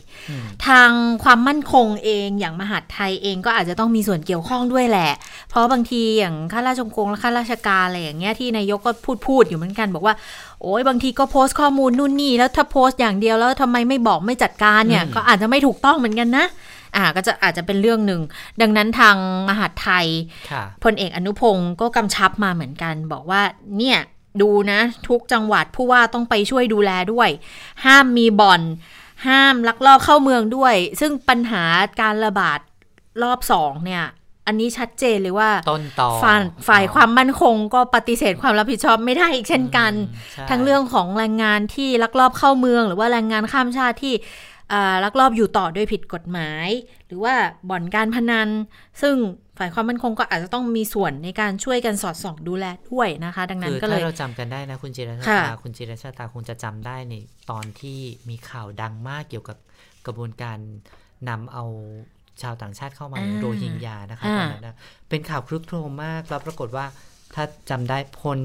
[0.67, 0.91] ทาง
[1.25, 5.11] ความมั่นคงเองอย่างมหาดไทยเองก็อาจจะต้องมีส่วนเกี่ยวข้องด้วยแหละ
[5.51, 10.15] เพราะบางทีอย่างข้าราชการและข้าราชการอะไรอย่างเงี้ยที่นายกก็พูดพูดอยู่เหมือนกันบอกว่า
[10.63, 16.47] โอ้ยบางทีก็โพสต์ข้อมูลนู่นนี่แล้วถ้าโพสต์อย่างเดียวแล้วทำไมไม่บอกไม่จัดการเนี่ย ก็อาจจะไม่ถูกต้องเหมือนกันนะ
[16.97, 18.21] อ่าก็จะอาจจะเป็นเรื่องหนึ่ง
[18.61, 19.17] ดังนั้นทาง
[19.49, 20.07] มหาดไทย
[20.85, 23.43] พลเอกอนุพงศ์ก็กำชับมาเหมือนกัน บอกว่า
[23.79, 23.99] เนี่ย
[24.43, 27.29] ดูนะ ทุกจังหวัดผู้ว่าต้องไปช่วยดูแลด้วย
[27.85, 28.63] ห้ามมีบ่อน
[29.27, 31.65] ห้ามลักลอบเข้าเมืองด้วย ซึ่งปัญหา
[32.01, 32.59] การระบาด
[33.23, 34.05] รอบสองเนี่ย
[34.47, 36.09] อันนี้ชัดเจนเลยว่าต้นต่อ
[36.69, 39.93] ฝ่ายความมั่นคงก็ปฏิเสธความรับผิดชอบไม่ได้อีกเช่นกัน
[40.51, 44.15] ทั้งเรื่องของแรงงานที่ลักลอบเข้าเมือง หรือว่าแรงงานข้ามชาติที่
[45.05, 46.69] ลักลอบอยู่ต่อโดยผิดกฎหมาย
[47.07, 47.35] หรือว่า
[47.71, 48.49] บ่อนการพนัน
[49.03, 49.15] ซึ่ง
[49.59, 57.15] ฝ่ายความมั่นคงก็อาจจะต้องมีส่วนในการช่วยกันสอดส่องดูแลด้วยนะคะ ดังนั้นก็เลยถ้าเราจำกันได้นะคุณจิรชาตาคุณจิรชาตาคงจะจำได้ใน
[57.51, 57.99] ตอนที่
[58.29, 59.57] มีข่าวดังมากเกี่ยวกับ
[60.07, 60.59] กระบวนการ
[61.29, 61.65] นำเอา
[62.43, 64.77] ชาวต่างชาติเข้ามาโรฮิงญานะคะตอนนั้นนะ
[65.09, 66.87] เป็นข่าวคลึกโครมมากแล้วปรากฏว่า
[67.35, 68.39] ถ้าจำได้พล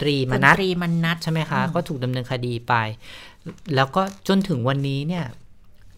[0.00, 2.74] ตรีมนัทมนัทใช่ไหมคะ ก็ถูกดำเนินคดีไป
[3.74, 5.24] แล้วก็จนถึงวันนี้เนี่ย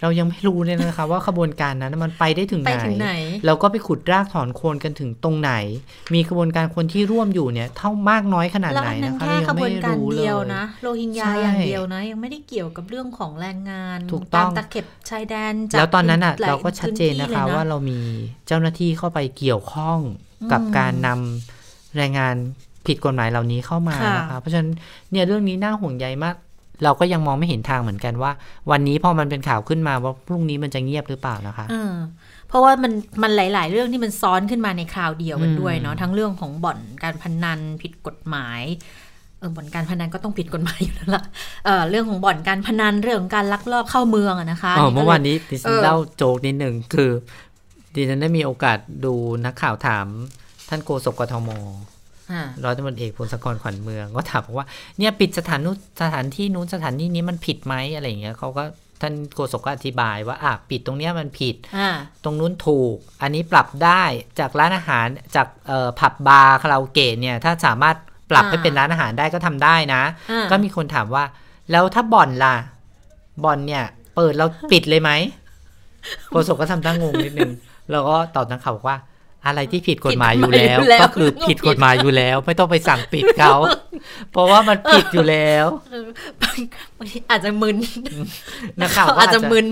[0.03, 3.11] เรายังไม่รู้เลยนะคะ ว่าขบวนการนั้นมันไปได้ถึงไหน
[3.47, 5.53] เราก็ไปขุดรากถอนโคนกันถึงตรงไหน
[6.15, 17.99] มีขบวนการคนที่ร่วมอยู่เนี่ย เท่ามากน้อยขนาดไหนนะคะเรายังไม่รู้เลยนะโรฮิงญาอย่างเดียวนะ ยังไม่ได้เกี่ยวกับเรื่องของแรงงานถูกต้องตะเข็บชายแดนแล้วตอนนั้นอะเราก็ชัดเจนนะคะว่าเรามี
[18.47, 19.99] เจ้าหน้าที่เข้าไปเกี่ยวข้อง
[20.53, 22.35] กับการนำแรงงาน
[22.87, 24.71] ผิดกฎหมายเหล่านี้เข้ามานะคะเพราะฉะนั้น
[25.11, 26.37] เนี่ยเรื่องนี้น่าห่วงใยมาก
[26.85, 28.33] เราก็ยังมองไม่เห็นทางเหมือนกันว่า
[28.70, 31.66] วันนี้พอมันเป็นข่าวขึ้นมาว่าพรุ่งนี้มันจะเงียบหรือเปล่านะคะ
[32.49, 32.93] เพราะว่ามัน
[33.23, 38.62] มันหลาย ๆ เรื่องที่มันซ้อนขึ้นมาในคราวเดียวกันด้วยเนาะทั้งเรื่องของบ่อนการพนันผิดกฎหมาย
[39.39, 41.23] เออบ่อนการพนันก็ต้องผิดกฎหมายอยู่แล้วล่ะ
[41.64, 47.11] เออเรื่องของบ่อนการพนันเรื่องของการลักลอบเข้าเมืองนะคะอ๋อเมื่อวานนี้ดิฉันเล่าโจกนิดหนึ่งคือ
[47.95, 49.14] ดิฉันได้มีโอกาสดู
[49.45, 50.07] นักข่าวถาม
[50.68, 51.51] ท่านโกศกกทม
[52.64, 54.66] ร้อยตำรวจเอกพลสกรขวัญเมือง ก็ถามว่า
[54.99, 58.64] เนี่ยปิดสถานนู้สถานที่นู้นสถานที่นี้มันผิดไหมอะไรเงี้ยเขาก็
[59.01, 61.55] ท่านโฆษกก็อธิบายว่าอะปิดตรงเนี้ยมันผิด
[62.24, 64.03] ตรงนู้นถูก อันนี้ปรับได้
[64.39, 65.07] จากร้านอาหาร
[65.37, 65.47] จาก
[66.01, 67.97] ผับบาร์คาราโอเกะเนี่ยถ้าสามารถ
[68.30, 70.03] ปรับให้เป็นร้านอาหารได้ก็ทำได้นะ
[70.51, 71.24] ก็มีคนถามว่า
[71.70, 72.55] แล้วถ้าบ่อนล่ะ
[73.45, 73.85] บ่อนเนี่ย
[74.16, 75.11] เปิดเราปิดเลยไหม
[76.30, 77.53] โฆษกก็ทำตั้งงงนิดนึง
[77.91, 78.97] แล้วก็ตอบนักข่าวว่า
[79.47, 83.55] อะไรที่ผิดกฎหมายอยู่แล้ว ก็คือผิดกฎหมายอยู่แล้ว ไม่ต้องไปสั่งปิดเขา
[84.32, 85.66] เพราะว่ามันผิดอยู่แล้ว
[86.99, 87.76] บางทีอาจจะมึน
[88.80, 89.66] นักข่าวอาจจะมึน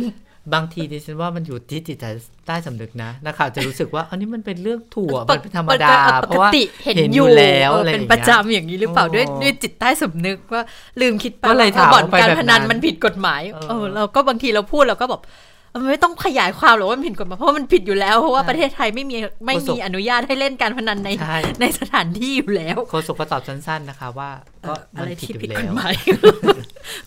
[0.54, 2.04] บางทีดิฉันว่ามันอยู่ที่จิตใจ
[2.46, 6.50] ใต้สำนึกนะนักข่าวจะรู้สึกว่าอันนี้มันเป็นเรื่องถั่วมันเป็นธรรมดา เพราะว่า
[6.84, 10.62] เห็นอยู่แล้วเป็นประจำอย่างนี้หรือเปล่าด้วยด้วยจิตใต้สำนึกว่า
[11.00, 15.20] ลืมคิดไปว่าบ่อนการพนันมันผิดกฎหมายเออเราก็บางทีเราพูดเราก็บอก
[15.74, 19.16] มันไม่ต้องขยายความหรอกว่ามันผิดกฎหมายเพราะมันผิดอยู่แล้วเพราะว่าประเทศไทยไม่มี
[19.46, 21.10] ไม่มีอนุญาตให้เล่นการพนันใน
[21.60, 24.30] ในสถานที่อยู่แล้วโฆษกก็ตอบสั้นๆนะคะ ว่า
[24.68, 25.94] ก็อะไรที่ผิดกฎหมาย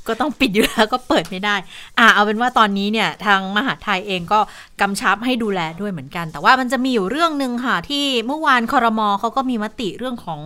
[0.07, 1.55] ก็ต้องปิดอยู่แล้วก็เปิดไม่ได้
[1.99, 4.39] อ่าเอาเป็นว่าตอนนี้เนี่ยทางมหาไทยเองก็
[4.81, 10.39] กำชับให้ดูแลด้วยเหมือนกัน แต่ว่ามันจะมีอยู่เรื่องหนึ่งค่ะที่เมื่อวานคอรมอเขาก็มีมติเรื่องของ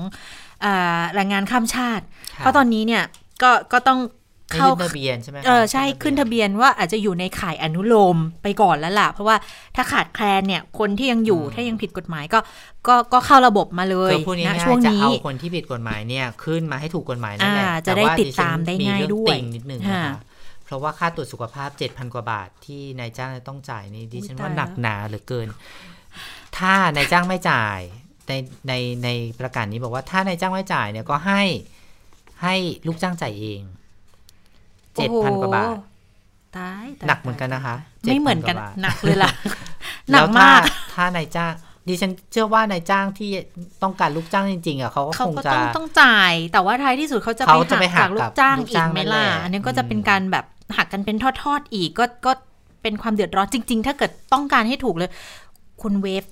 [1.14, 2.04] แรงงานข้ามชาติ
[2.38, 3.04] เพราะตอนนี้เนี่ย
[3.44, 4.00] ก็ก็ต้อง
[4.52, 9.36] เข้าทะเบียนใช่ไหมเออใช่ขึ้นทะเบียนว่าอาจจะอยู่ในข่ายอนุโลมไปก่อนแล้วล่ะ เพราะว่า
[9.76, 12.40] ถ้าขาดแคลนเนี่ยคนที่ยังอยู่ถ้ายังผิดกฎหมายก็
[12.88, 14.12] ก็ก็เข้าระบบมาเลย
[14.48, 20.18] นะช่วงนี้จะเอาคนที่ผิดกฎหมายเนี่ยขึ้นมาให้ถูกกฎหมายนั่นแหละจะได้ติดตามได้ง่ายด้วยนิดนึงนะคะ
[20.66, 25.48] เพราะว่าค่าตรวจสุขภาพเจ็ดพันกว่าบาทที่นายจ้างต้องจ่ายนี่ดิฉันว่าหนักหนาเหลือเกิน
[26.58, 27.80] ถ้านายจ้างไม่จ่าย
[28.28, 28.34] ใน
[28.68, 28.74] ใน
[29.04, 31.44] ในประกาศนี้บอกว่าถ้านายจ้างไม่จ่ายเนี่ยก็ให้
[32.44, 32.56] ให้
[32.88, 33.62] ลูกจ้างจ่ายเอง
[34.98, 35.78] เจ็ดพันกว่าบาท
[36.58, 39.32] ตายหนักเหมือนกันนะคะ ไม่เหมือนกันหนักเลยล่ะ
[40.12, 40.62] หนักมาก
[40.94, 41.54] ถ้านายจ้าง
[41.88, 43.30] ดิฉันเชื่อว่านายจ้างที่
[43.84, 47.46] ต้องการลูกจ้างจริงๆอะเขาก็คงจะต้องต้องจ่าย แต่ว่าท้ายที่สุดเขาจะ
[47.82, 50.46] ไปหักลูกจ้างอีกไหมล่ะอันนี้ก็จะเป็นการแบบ
[50.78, 52.32] หักกันเป็นทอดๆอีกก็ก็
[52.82, 55.10] เป็นความเดือดร้อนจริง ๆ ถ้าเกิดต้องการให้ถูกเลย
[55.82, 56.24] คุณเวฟ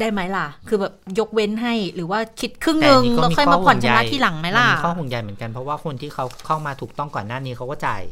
[0.00, 8.02] ได้ไหมล่ะ คือแบบยกเว้นให้หรือว่าคิดครึ่งหนึ่งแล้วค่อยมาผ่อนชำระที่หลังไหมล่ะมีข้อห่วงใยเหมือนกันเพราะว่าคนที่เขาเข้ามาถูกต้องก่อนหน้านี้เขาก็จ่าย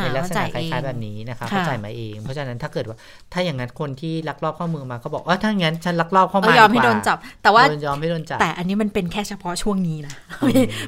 [0.00, 2.96] ในลักษณะคล้ายๆแบบนี้นะคะเข้าใจมาเอง เพราะฉะนั้นถ้าเกิดว่า
[3.32, 10.14] ถ้าอย่างนั้นคนที่ลักลอบเข้าเมืองมาก็บอกว่าถ้าอย่างนั้นฉันลักลอบเข้ามายอมให้โดนจับ แต่ว่ายอมให้โดนจับแต่อันนี้มันเป็นแค่เฉพาะช่วงนี้นะ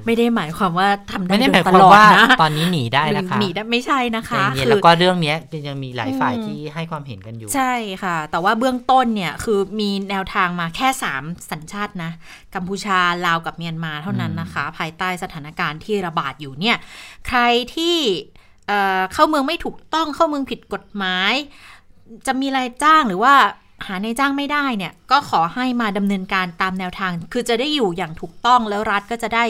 [0.07, 1.35] ไม่ได้หมายความว่าทำได้
[1.69, 5.35] ตลอดนะตอนนี้หนีได้นะคะหนีได้ไม่ใช่นะคะแล้วก็เรื่องนี้
[5.69, 12.11] ยังมีหลายฝ่ายที่ให้ความเห็นกันอยู่ ใช่ค่ะ แต่ว่าเบื้องต้นเนี่ยคือมีแนวทางมาแค่สามสัญชาตินะ
[12.55, 16.77] กัมพูชาลาวกับเมียนมาเท่านั้นนะคะ ภายใต้สถานการณ์ที่ระบาดอยู่เนี่ย
[17.29, 17.41] ใคร
[17.75, 17.97] ที่
[19.13, 21.33] เข้าเมืองไม่ถูกต้องเข้าเมืองผิดกฎหมาย
[22.27, 23.35] จะมีรายจ้างหรือว่า
[23.87, 29.45] หาในจ้างไม่ได้เนี่ยก็ขอให้มาดำเนินการตามแนวทาง คือจะได้อยู่อย่างถูกต้องแล้วรัฐก็จะได้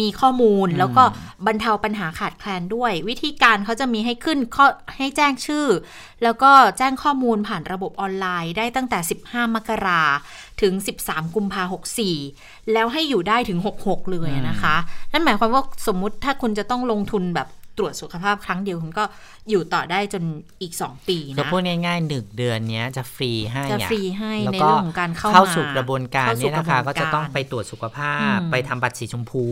[0.00, 1.04] มีข้อมูล แล้วก็
[1.46, 4.66] บรรเทาปัญหาขาดแคลนด้วย วิธีการเขาจะมีให้ขึ้นข้อ
[4.96, 5.66] ให้แจ้งชื่อ
[6.22, 8.98] แล้วก็แจ้งข้อมูลผ่านระบบออนไลน์ได้ตั้งแต่
[9.28, 10.02] 15 มกรา
[10.60, 10.72] ถึง
[11.04, 11.70] 13 กุมภาพันธ์
[12.22, 14.76] 64แล้วให้อยู่ได้ถึง 66 เลยนะคะ
[15.12, 17.48] นั่นหมายความว่าสมมุติถ้าคุณจะต้องลงทุนแบบ
[17.78, 19.04] ตรวจสุขภาพครั้งเดียวคุณก็
[19.50, 20.22] อยู่ต่อได้จน
[20.62, 29.44] อีก 2 ปีนะก็พูดง่ายๆหนึ่งเดือนนี้จะฟรีให้จะฟรีให้ในเรื่องของการเข้าเข้าสู่กระบวนการนี้นะคะก็จะต้องไปตรวจสุขภาพไปทำบัตรสีชมพู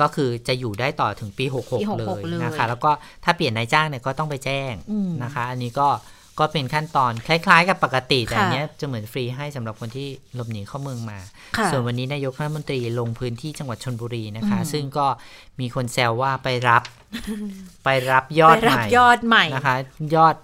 [0.00, 1.44] ก็คือจะอยู่ได้ต่อถึงปี
[1.82, 2.90] 66 เลยนะคะ แล้วก็
[3.24, 4.72] ถ้าเปลี่ยนนายจ้างเนี่ยก็ต้องไปแจ้ง
[5.22, 5.88] นะคะ อันนี้ก็
[6.40, 11.18] ก็เป็นขั้นตอนคล้าย ๆ กับปกติ แต่เนี้ยจะเหมือนฟรีให้สำหรับคนที่หลบหนีเข้าเมืองมา
[11.70, 15.06] ส่วนวันนี้นายกรัฐมนตรีลงพื้นที่จังหวัดชนบุรีนะคะ ซึ่งก็
[15.60, 16.82] มีคนแซวว่าไปรับ
[17.84, 19.76] ไปรับยอดใหม่ยอดใหม่นะคะ
[20.14, 20.36] ยอด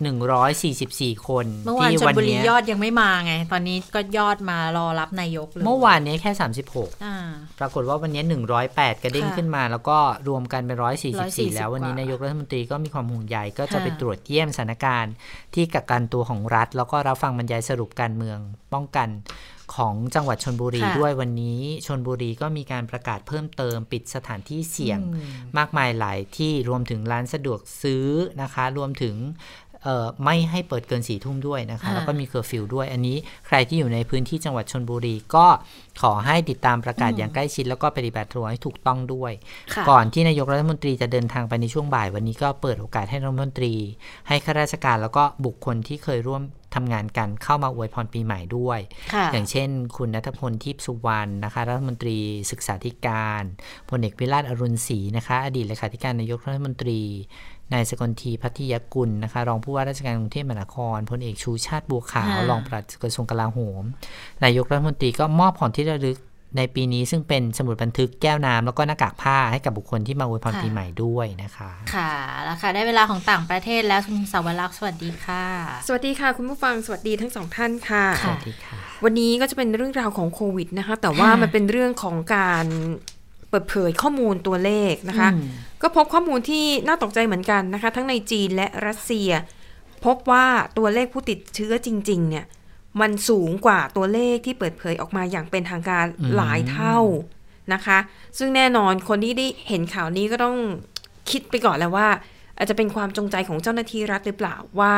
[0.58, 6.30] 144 คนเมื่อวานชนบุรียอดยังไม่มาไง ตอนนี้ก็ยอดมารอรับนายกเลยเมื่อวานนี้แค่
[6.96, 8.22] 36 ปรากฏว่าวันนี้
[8.62, 9.98] 108 กระเด้งขึ้นมา แล้วก็
[10.28, 10.78] รวมกันเป็น
[11.16, 15.14] 144 แล้ววันนี้นายกรัฐมนตรีก็มีความห่วงใยก็จะไปตรวจเยี่ยมสถานการณ์
[15.54, 18.38] ที่กักกันตัวของรัฐ แล้วก็รับฟังบรรยายสรุปการเมือง
[18.74, 19.08] ป้องกัน
[19.76, 25.00] ของจังหวัดชลบุรีด้วยวันนี้ชลบุรีก็มีการประกาศเพิ่มเติมปิดสถานที่เสี่ยง
[25.58, 28.06] มากมายหลายที่รวมถึงร้านสะดวกซื้อ
[28.42, 29.16] นะคะ รวมถึง
[30.24, 33.16] ไม่ให้เปิดเกินสี่ทุ่มด้วยนะคะ แล้วก็มีเคอร์ฟิวด้วย อันนี้
[33.47, 35.47] ใครที่อยู่ในพื้นที่จังหวัดชนบุรีก็
[36.03, 39.33] ขอให้ติดตามประกาศอย่างใกล้ชิด แล้วก็ปฏิบัติตัวให้ถูกต้องด้วย
[39.91, 43.74] ก่อนที่นายกรัฐมนตรีจะเดินทางไปในช่วงบ่ายวันนี้ก็เปิดโอกาสให้รัฐมนตรี
[44.28, 46.43] ให้ข้าราชการแล้วก็บุคคลที่เคยร่วม
[46.74, 48.78] ทำงานกันเข้ามาอวยพรปีใหม่ด้วย
[49.33, 52.16] อย่างเช่น คุณนัทพลทิพสุวรรณนะคะ รัฐมนตรี
[52.51, 53.43] ศึกษาธิการ
[53.91, 57.01] พลเอกวิราชอรุณศรีนะคะ อดีตเลขาธิการนายกรัฐมนตรี
[57.72, 63.84] นายสกลทีพัทยกุลนะคะ รองผู้ว่าราชการกรุงเทพมหานครพลเอกชูชาติบัวขาวรองปลัดกระทรวงกลาโหม
[64.44, 66.18] นายกรัฐมนตรีก็มอบของที่ระลึก
[66.56, 72.12] ในปีนี้ซึ่งเป็นสมุดบันทึกแก้วน้ำแล้วก็หน้ากากผ้าให้กับบุคคลที่มาอวยพรปีใหม่ด้วยนะคะ ค่ะ
[72.42, 75.44] แล้วค่ะ ได้เวลาของต่างประเทศแล้วคุณสาวรักษ์สวัสดีค่ะ
[75.86, 82.66] สวัสดีค่ะ คุณผู้ฟังสวัสดีทั้งสองท่านค่ะสวัสดีค่ะ วันนี้ก็จะเป็นเรื่องราวของโควิดนะคะ แต่ว่ามันเป็นเรื่องของการ
[83.50, 85.28] เปิดเผยข้อมูลตัวเลขนะคะ
[85.83, 89.30] ก็พบข้อมูลที่น่าตกใจเหมือนกันนะคะ ทั้งในจีนและรัสเซีย
[90.05, 90.47] พบว่า
[90.78, 92.45] ตัวเลขผู้ติดเชื้อจริง ๆ เนี่ย
[93.01, 96.99] มันสูงกว่าตัวเลขที่เปิดเผยออกมาอย่างเป็นทางการหลายเท่า
[97.74, 97.99] นะคะ
[98.39, 100.57] ซึ่งแน่นอนคนที่ได้เห็นข่าวนี้ก็ต้อง
[101.30, 102.09] คิดไปก่อนแล้วว่า
[102.57, 104.95] อาจจะเป็นความจงใจของเจ้าหน้าที่รัฐหรือเปล่าว่า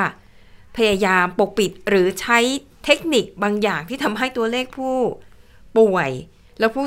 [0.77, 2.39] พยายามปกปิดหรือใช้
[2.85, 4.97] เทคนิคบางอย่างที่ทำให้ตัวเลขผู้
[5.79, 6.11] ป่วย
[6.59, 6.85] แล้วผู้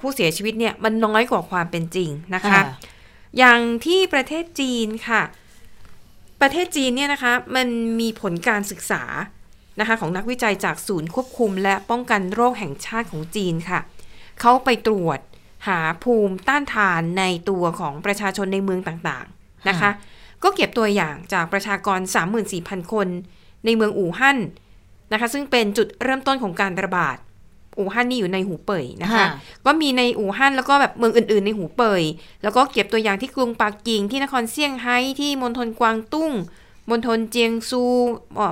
[0.00, 2.60] ผู้เสียชีวิตเนี่ยมันน้อยกว่าความเป็นจริงนะคะ
[3.38, 5.22] อย่างที่ประเทศจีนค่ะ
[6.40, 7.68] ประเทศจีนเนี่ยนะคะมัน
[8.00, 9.02] มีผลการศึกษา
[9.80, 13.80] นะคะของนักวิจัยจากศูนย์ควบคุม และป้องกันโรคแห่งชาติของจีนค่ะ
[14.40, 15.18] เขาไปตรวจ
[15.68, 19.90] หาภูมิต้านทานในตัวของประชาชนในเมืองต่างๆนะคะ
[20.42, 22.00] ก็เก็บตัวอย่างจากประชากร
[22.46, 23.08] 34,000 คน
[23.64, 24.38] ในเมืองอู่ฮั่น
[25.12, 27.16] นะคะ ซึ่งเป็นจุดเริ่มต้นของการระบาด
[27.78, 29.26] อู่ฮั่นนี่อยู่ในหูเป่ยนะคะ
[29.66, 32.02] ก็มีในอู่ฮั่นแล้วก็แบบเมืองอื่น ๆ ในหูเป่ย
[32.42, 36.32] แล้วก็เก็บตัวอย่างที่กรุงปักกิ่งที่นครเซี่ยงไฮ้ที่มณฑลกวางตุ้ง
[36.90, 37.82] มณฑลเจียงซู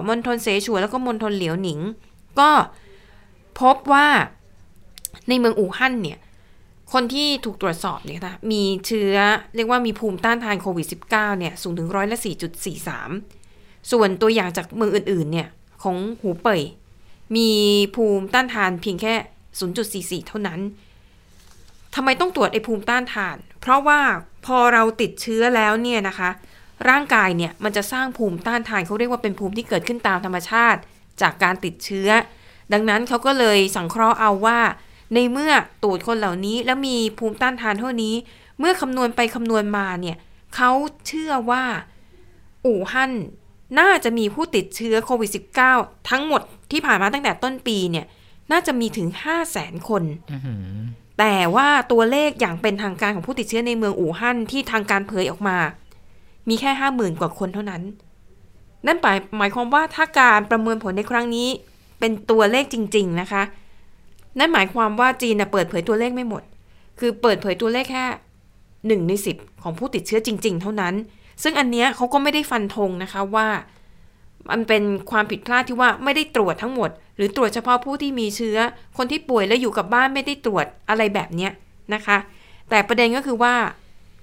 [0.08, 1.80] มณฑลเสฉวนแล้วก็มณฑลเหลียวหนิง
[2.40, 2.50] ก็
[3.60, 4.06] พบว่า
[5.28, 6.18] ในเมืองอู่ฮั่นเนี่ย
[6.92, 9.14] คนที่ถูกตรวจสอบเนี่ยนะมีเชื้อ
[9.54, 12.18] เรียกว่ามีภูมิต้านทานโควิด -19 เนี่ยสูงถึงร้อยละ
[13.04, 15.48] 4.43 ส่วนตัวอย่างจากเมืองอื่น ๆ เนี่ย
[15.82, 16.60] ของหูเป่ย
[17.36, 17.50] มี
[17.94, 19.14] ภูมิต้านทานเพียงแค่
[20.20, 20.60] 0.44 เท่านั้น
[21.94, 24.00] ทำไมต้องตรวจไอภูมิต้านทาน เพราะว่า
[24.46, 26.30] พอเราติดเชื้อแล้วเนี่ยนะคะ
[26.88, 30.80] ร่างกายเนี่ยมันจะสร้างภูมิต้านทานเขาเรียกว่าเป็นภูมิที่เกิดขึ้นตามธรรมชาติ
[31.20, 32.08] จากการติดเชื้อ
[32.72, 34.58] ดังนั้นเขาก็เลยสังเคราะห์เอาว่า
[35.14, 35.52] ในเมื่อ
[35.82, 38.14] ตรวจคนเหล่านี้แล้วมีภูมิต้านทานเท่านี้
[38.58, 40.16] เมื่อคำนวณไปคำนวณมาเนี่ย
[40.56, 40.70] เขา
[41.06, 41.64] เชื่อว่า
[42.66, 43.12] อู่ฮั่น
[43.80, 45.30] น่าจะมีผู้ติดเชื้อโควิด
[45.68, 48.06] -19 ทั้งหมด ที่ผ่านมาตั้งแต่ต้นปีเนี่ย
[48.52, 50.02] น่าจะมีถึง5 0 0แสนคน
[51.18, 55.56] แต่ว่าตัวเลขอย่างเป็นทางการของผู้ติดเชื้อในเมืองอู่ฮั่นที่ทางการเผยออกมา
[56.48, 57.82] มีแค่ห้าหมื่นกว่าคนเท่านั้น
[58.86, 58.98] นั่น
[59.38, 61.48] หมายความว่าถ้าการประเมินผลในครั้งนี้
[62.00, 63.42] เป็นตัวเลขจริง ๆนะคะ
[64.38, 66.42] นั่นหมายความว่าจีนเปิดเผยตัวเลขไม่หมด
[66.98, 68.04] คือเปิดเผยตัวเลขแค่
[68.86, 70.94] หนึ่งในสิบของผู้ติดเชื้อจริง ๆ เท่านั้น
[71.42, 73.48] ซึ่งอันเนี้ยเขาก็ไม่ได้ฟันธงนะคะว่า
[74.50, 78.58] มันเป็นความผิดพลาดที่ว่าไม่ได้ตรวจทั้งหมด หรือตรวจเฉพาะผู้ที่มีเชื้อ
[78.96, 81.52] คนที่ป่วยแล้วอยู่กับบ้านไม่ได้ตรวจอะไรแบบเนี้ย
[81.94, 82.18] นะคะ
[82.70, 83.54] แต่ประเด็นก็คือว่า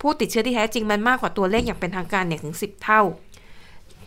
[0.02, 3.02] ผู้ติดเชื้อที่แท้จริงมันมากกว่าตัวเลขอย่างเป็นทางการเนี่ยถึง 10 เท่า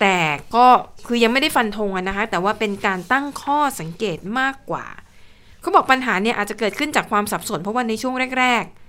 [0.01, 0.19] แต่
[0.55, 0.67] ก็
[1.07, 4.87] คือยังไม่ได้ฟันธงนะคะ แต่ว่าเป็นการตั้งข้อสังเกตมากกว่า
[5.61, 8.86] เขาบอกปัญหาเนี่ยอาจจะเกิดขึ้นจากความสับสนเพราะว่าในช่วงแรกๆ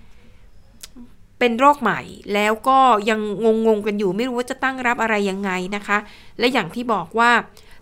[1.39, 2.01] เป็นโรคใหม่
[2.33, 2.79] แล้วก็
[3.09, 3.19] ยัง
[3.67, 5.97] งงๆกันอยู่ไม่รู้ว่าจะตั้งรับอะไรยังไงนะคะ
[6.39, 7.31] และอย่างที่บอกว่า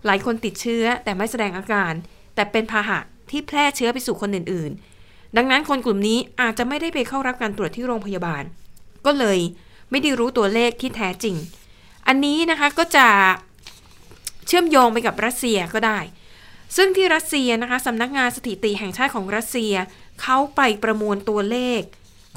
[0.06, 1.94] หลายคนติดเชื้อแต่ไม่แสดงอาการ
[2.36, 3.00] แต่เป็นพาหะ
[3.32, 8.44] ที่แพร่เชื้อไปสู่คนอื่นๆ ดังนั้นคนกลุ่มนี้อาจจะไม่ได้ไปเข้ารับการตรวจที่โรงพยาบาล
[9.06, 9.40] ก็เลย
[9.92, 11.36] ไม่ได้รู้ตัวเลขที่แท้จริง
[12.08, 13.08] อันนี้นะคะก็จะ
[14.48, 16.00] เชื่อมโยงไปกับรัสเซียก็ได้
[16.76, 19.74] ซึ่งที่รัสเซียนะคะสำนักงานสถิติแห่งชาติของรัสเซีย
[20.22, 21.82] เขาไปประมวลตัวเลข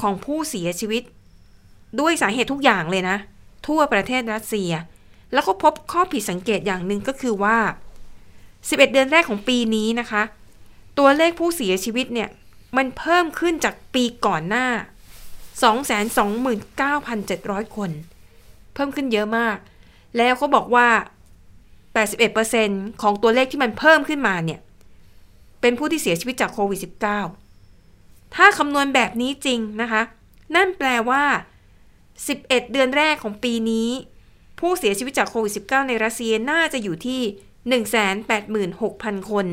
[0.03, 1.03] ของผู้เสียชีวิต
[2.01, 3.17] ด้วยสาเหตุทุกอย่างเลยนะ
[3.67, 4.71] ทั่วประเทศรัสเซีย
[5.33, 7.59] แล้วก็พบข้อผิดสังเกตอย่างหนึ่งก็คือว่า
[8.29, 10.23] 11 เดือนแรกของปีนี้นะคะ
[10.99, 12.29] ตัวเลขผู้เสียชีวิตเนี่ย
[12.77, 14.67] มันเพิ่มขึ้นจากปีก่อนหน้า
[16.39, 17.91] 229,700 คน
[18.75, 19.57] เพิ่มขึ้นเยอะมาก
[20.17, 20.89] แล้วเขาบอกว่า
[22.15, 24.61] 81%ของตัวเลขที่มันเพิ่มขึ้นมาเนี่ย
[25.61, 27.48] เป็นผู้ที่เสียชีวิตจากโควิด -19
[28.35, 30.03] ถ้าคำนวณแบบนี้จริงนะคะ
[30.57, 31.23] นั่นแปลว่า
[31.99, 33.89] 11 เดือนแรกของปีนี้
[34.61, 37.21] ผู้เสียชีวิตจากโควิด -19 ในรัสเซียน่าจะอยู่ที่
[38.21, 39.47] 186,000 คน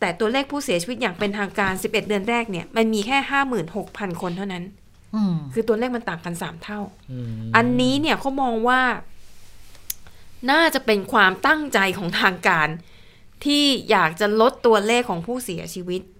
[0.00, 3.18] แต่ตัวเลขผู้เสียชีวิตอย่างเป็นทางการ 11 เดือนแรกเนี่ย มันมีแค่
[3.70, 4.64] 56,000 คนเท่านั้น
[5.14, 6.80] อืมคือตัวเลขมันต่างกัน3เท่า
[7.12, 8.82] อืมอันนี้เนี่ยเขามองว่า
[10.50, 12.68] น่าจะเป็นความตั้งใจของทางการ
[13.44, 16.11] ที่อยากจะลดตัวเลขของผู้เสียชีวิตอืม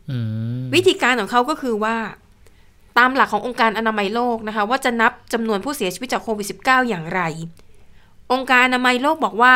[0.74, 1.96] วิธีการของเขาก็คือว่า
[2.98, 7.20] ตามหลักขององค์การอนามัยโลกนะคะ ว่าจะนับจำนวนผู้เสียชีวิตจากโควิด -19 อย่างไร
[8.32, 9.54] องค์การอนามัยโลกบอกว่า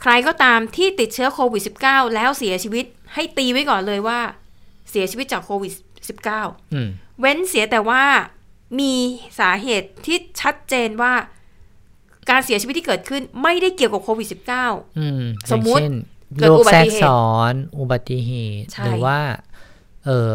[0.00, 2.84] ใครก็ตามที่ติดเชื้อโควิด -19 แล้วเสียชีวิต
[3.14, 4.20] ให้ตีไว้ก่อนเลยว่า
[4.90, 5.72] เสียชีวิตจากโควิด
[6.24, 6.88] -19 อืม
[7.20, 8.02] เว้นเสียแต่ว่า
[8.80, 8.92] มี
[9.38, 11.12] สาเหตุที่ชัดเจนว่า
[12.30, 14.28] การเสียชีวิตที่เกิดขึ้นไม่ได้เกี่ยวกับโควิด
[14.62, 15.22] -19 อืม
[15.52, 15.82] สมมุติ
[16.34, 19.18] อย่างเกิเช่นดโรอุคบัแทรติกเหตุซ้อน อุบัติเหตุใช่หรือว่า
[20.06, 20.30] เออ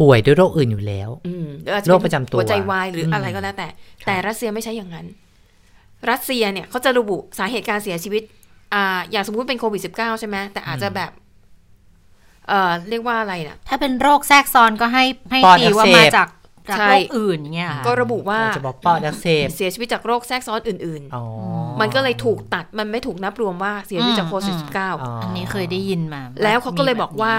[0.00, 3.68] ป่วยด้วยโรคอื่นอยู่แล้วอืมหรืออาจจะโรคประจำตัวหัวใจวายหรืออมอะไรก็แล้วแต่
[4.06, 5.06] แต่รัสเซียไม่ใช่อย่างนั้น
[6.10, 8.22] รัสเซียเนี่ยเขาจะระบุสาเหตุการเสียชีวิต
[8.74, 11.10] อ่า อย่างสมมุติเป็นโควิด -19 ใช่ไหมแต่อาจจะแบบ
[12.48, 16.28] เอ่อเรียกว่าอะไรนะถ้าเป็นโรคแทรกซ้อนก็ให้ให้ปอดตีอักว่าเสบมาจาก
[16.68, 24.56] จากใช่โรคอื่นอย่างเงี้ยค่ะก็ระบุว่าเราจะบอกปอดอักเสบเสียชีวิตจากโรคแทรกซ้อนอื่นอ๋อๆมันก็เลยถูกตัดมันไม่ถูกนับรวมว่าเสียชีวิตจากโควิด
[24.86, 27.34] -19 อันนี้เคยได้ยินมา แล้วเขาก็เลยบอกว่า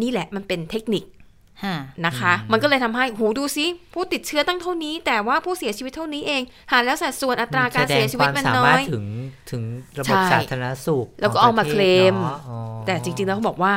[0.00, 1.28] มีนี่แหละมันเป็นเทคนิคแบบนี้
[1.64, 6.42] ฮะนะคะ มันก็เลยทำให้หูดูซิผู้ติดเชื้อตั้งเท่านี้ แต่ว่าผู้เสียชีวิตเท่านี้เอง
[6.72, 9.04] หารแล้วสัดส่วนอัตราการเสียชีวิตมันแสดงควาน้สาอมารถยถึง
[9.50, 9.62] ถึง
[9.98, 13.74] ระบบใช่สาธารณสุข แล้วก็ขงเอามาประทศเคลมเนอะอ๋อแต่จริงๆแล้วเขาบอกว่า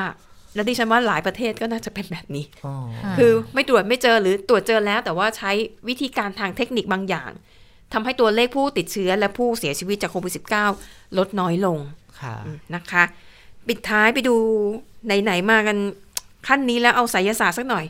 [0.56, 2.74] และดิฉันว่าหลายประเทศก็น่าจะเป็นแบบนี้อ๋อ
[3.18, 5.52] คือไม่ตรวจไม่เจอหรือตรวจเจอแล้ว แต่ว่าใช้
[5.88, 7.32] วิธีการทางเทคนิคบางอย่าง
[7.94, 10.34] ทำให้ตัวเลขผู้ติดเชื้อและผู้เสียชีวิตจากโควิด
[10.76, 11.78] -19 ลดน้อยลง
[12.22, 12.36] ค่ะ
[12.76, 13.04] นะคะ
[13.68, 14.36] ปิดท้ายไปดู
[15.06, 15.78] ไหน ๆ มากัน
[16.48, 17.86] ขั้นนี้แล้วเอาไสยศาสตร์สักหน่อย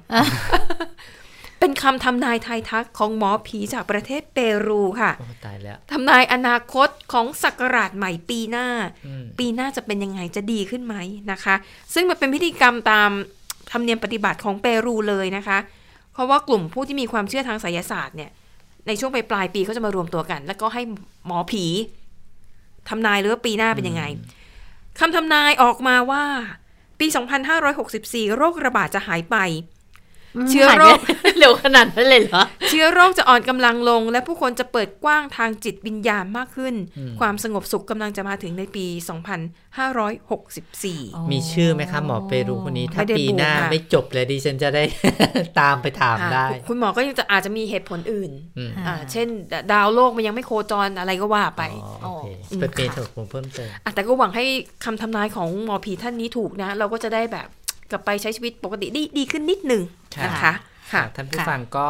[1.65, 4.37] เป็นคำทำนายทายทักของหมอผีจากประเทศเป
[4.67, 8.67] รูค่ะโอ้ตายแล้วทำนายอนาคตของศักราชใหม่ปีหน้า
[9.07, 10.95] อืมปีหน้าจะเป็นยังไงจะดีขึ้นไหม
[11.31, 11.55] นะคะ
[11.93, 13.09] ซึ่งมันเป็นพิธีกรรมตาม
[13.71, 15.57] ธรรมเนียมปฏิบัติของเปรูเลยนะคะ
[16.13, 18.31] เพราะว่ากลุ่มผู้ที่มีความเชื่อทางไสยศาสตร์เนี่ย
[18.87, 20.81] ในช่วงปลายปลายๆปีเขาจะมารวมตัวกัน แล้วก็ให้
[21.25, 21.65] หมอผี
[22.89, 24.03] ทำนายเลยว่าปีหน้าเป็นยังไง
[24.99, 26.23] คำทำนายออกมาว่า
[26.99, 27.07] ปี
[27.71, 29.37] 2564 โรคระบาดจะหายไป
[30.49, 30.99] เชื้อโรค
[31.39, 36.75] เร็วขนาดนั้นเลยเหรอ เชื้อโรคจะอ่อนกำลังลง และผู้คนจะเปิดกว้างทางจิตวิญญาณมากขึ้น
[37.19, 38.85] ความสงบสุขกำลังจะมาถึงในปี
[39.69, 44.83] 2564 มีชื่อไหมคะหมอเปรูคนนี้ ถ้าไม่ได้ปีหน้าบูมค่ะไม่จบเลยดิฉันจะได้
[45.59, 49.27] ตามไปถามได้อะคุณหมอก็ยังจะอาจจะมีเหตุผลอื่นอืมอ่าอ่าเช่น
[49.71, 54.45] ดาวโลกมันยังไม่โคจรอะไรก็ว่าไปอ๋อโอเคอืมไปเป็นเถอะผมเพิ่มเติมอะแต่ก็หวังให้
[54.85, 57.47] คำทำนายของหมอผีท่านนี้ถูกนะ เราก็จะได้แบบ
[57.91, 60.53] กลับไปใช้ชีวิตปกติดีดีขึ้นนิดหนึ่งค่ะ นะคะ
[60.93, 61.89] ค่ะท่านผู้ค่ะฟังก็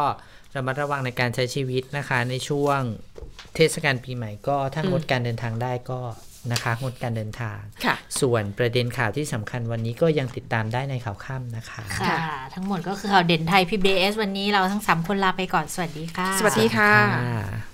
[0.56, 2.80] ระมัดระวังในการใช้ชีวิตนะคะ ในช่วง
[3.54, 6.00] เทศกาลปีใหม่ก็ถ้างดการเดินทางได้ก็
[6.52, 12.18] นะคะงดการเดินทางค่ะส่วนประเด็นข่าวที่สำคัญวันนี้ก็ยังติดตามได้ในข่าวค่ำนะคะ ค่ะ
[12.54, 17.73] ทั้งหมดก็คือข่าวเด่นไทย PBS วันนี้เราทั้งสามคนลาไปก่อน สวัสดีค่ะ สวัสดีค่ะ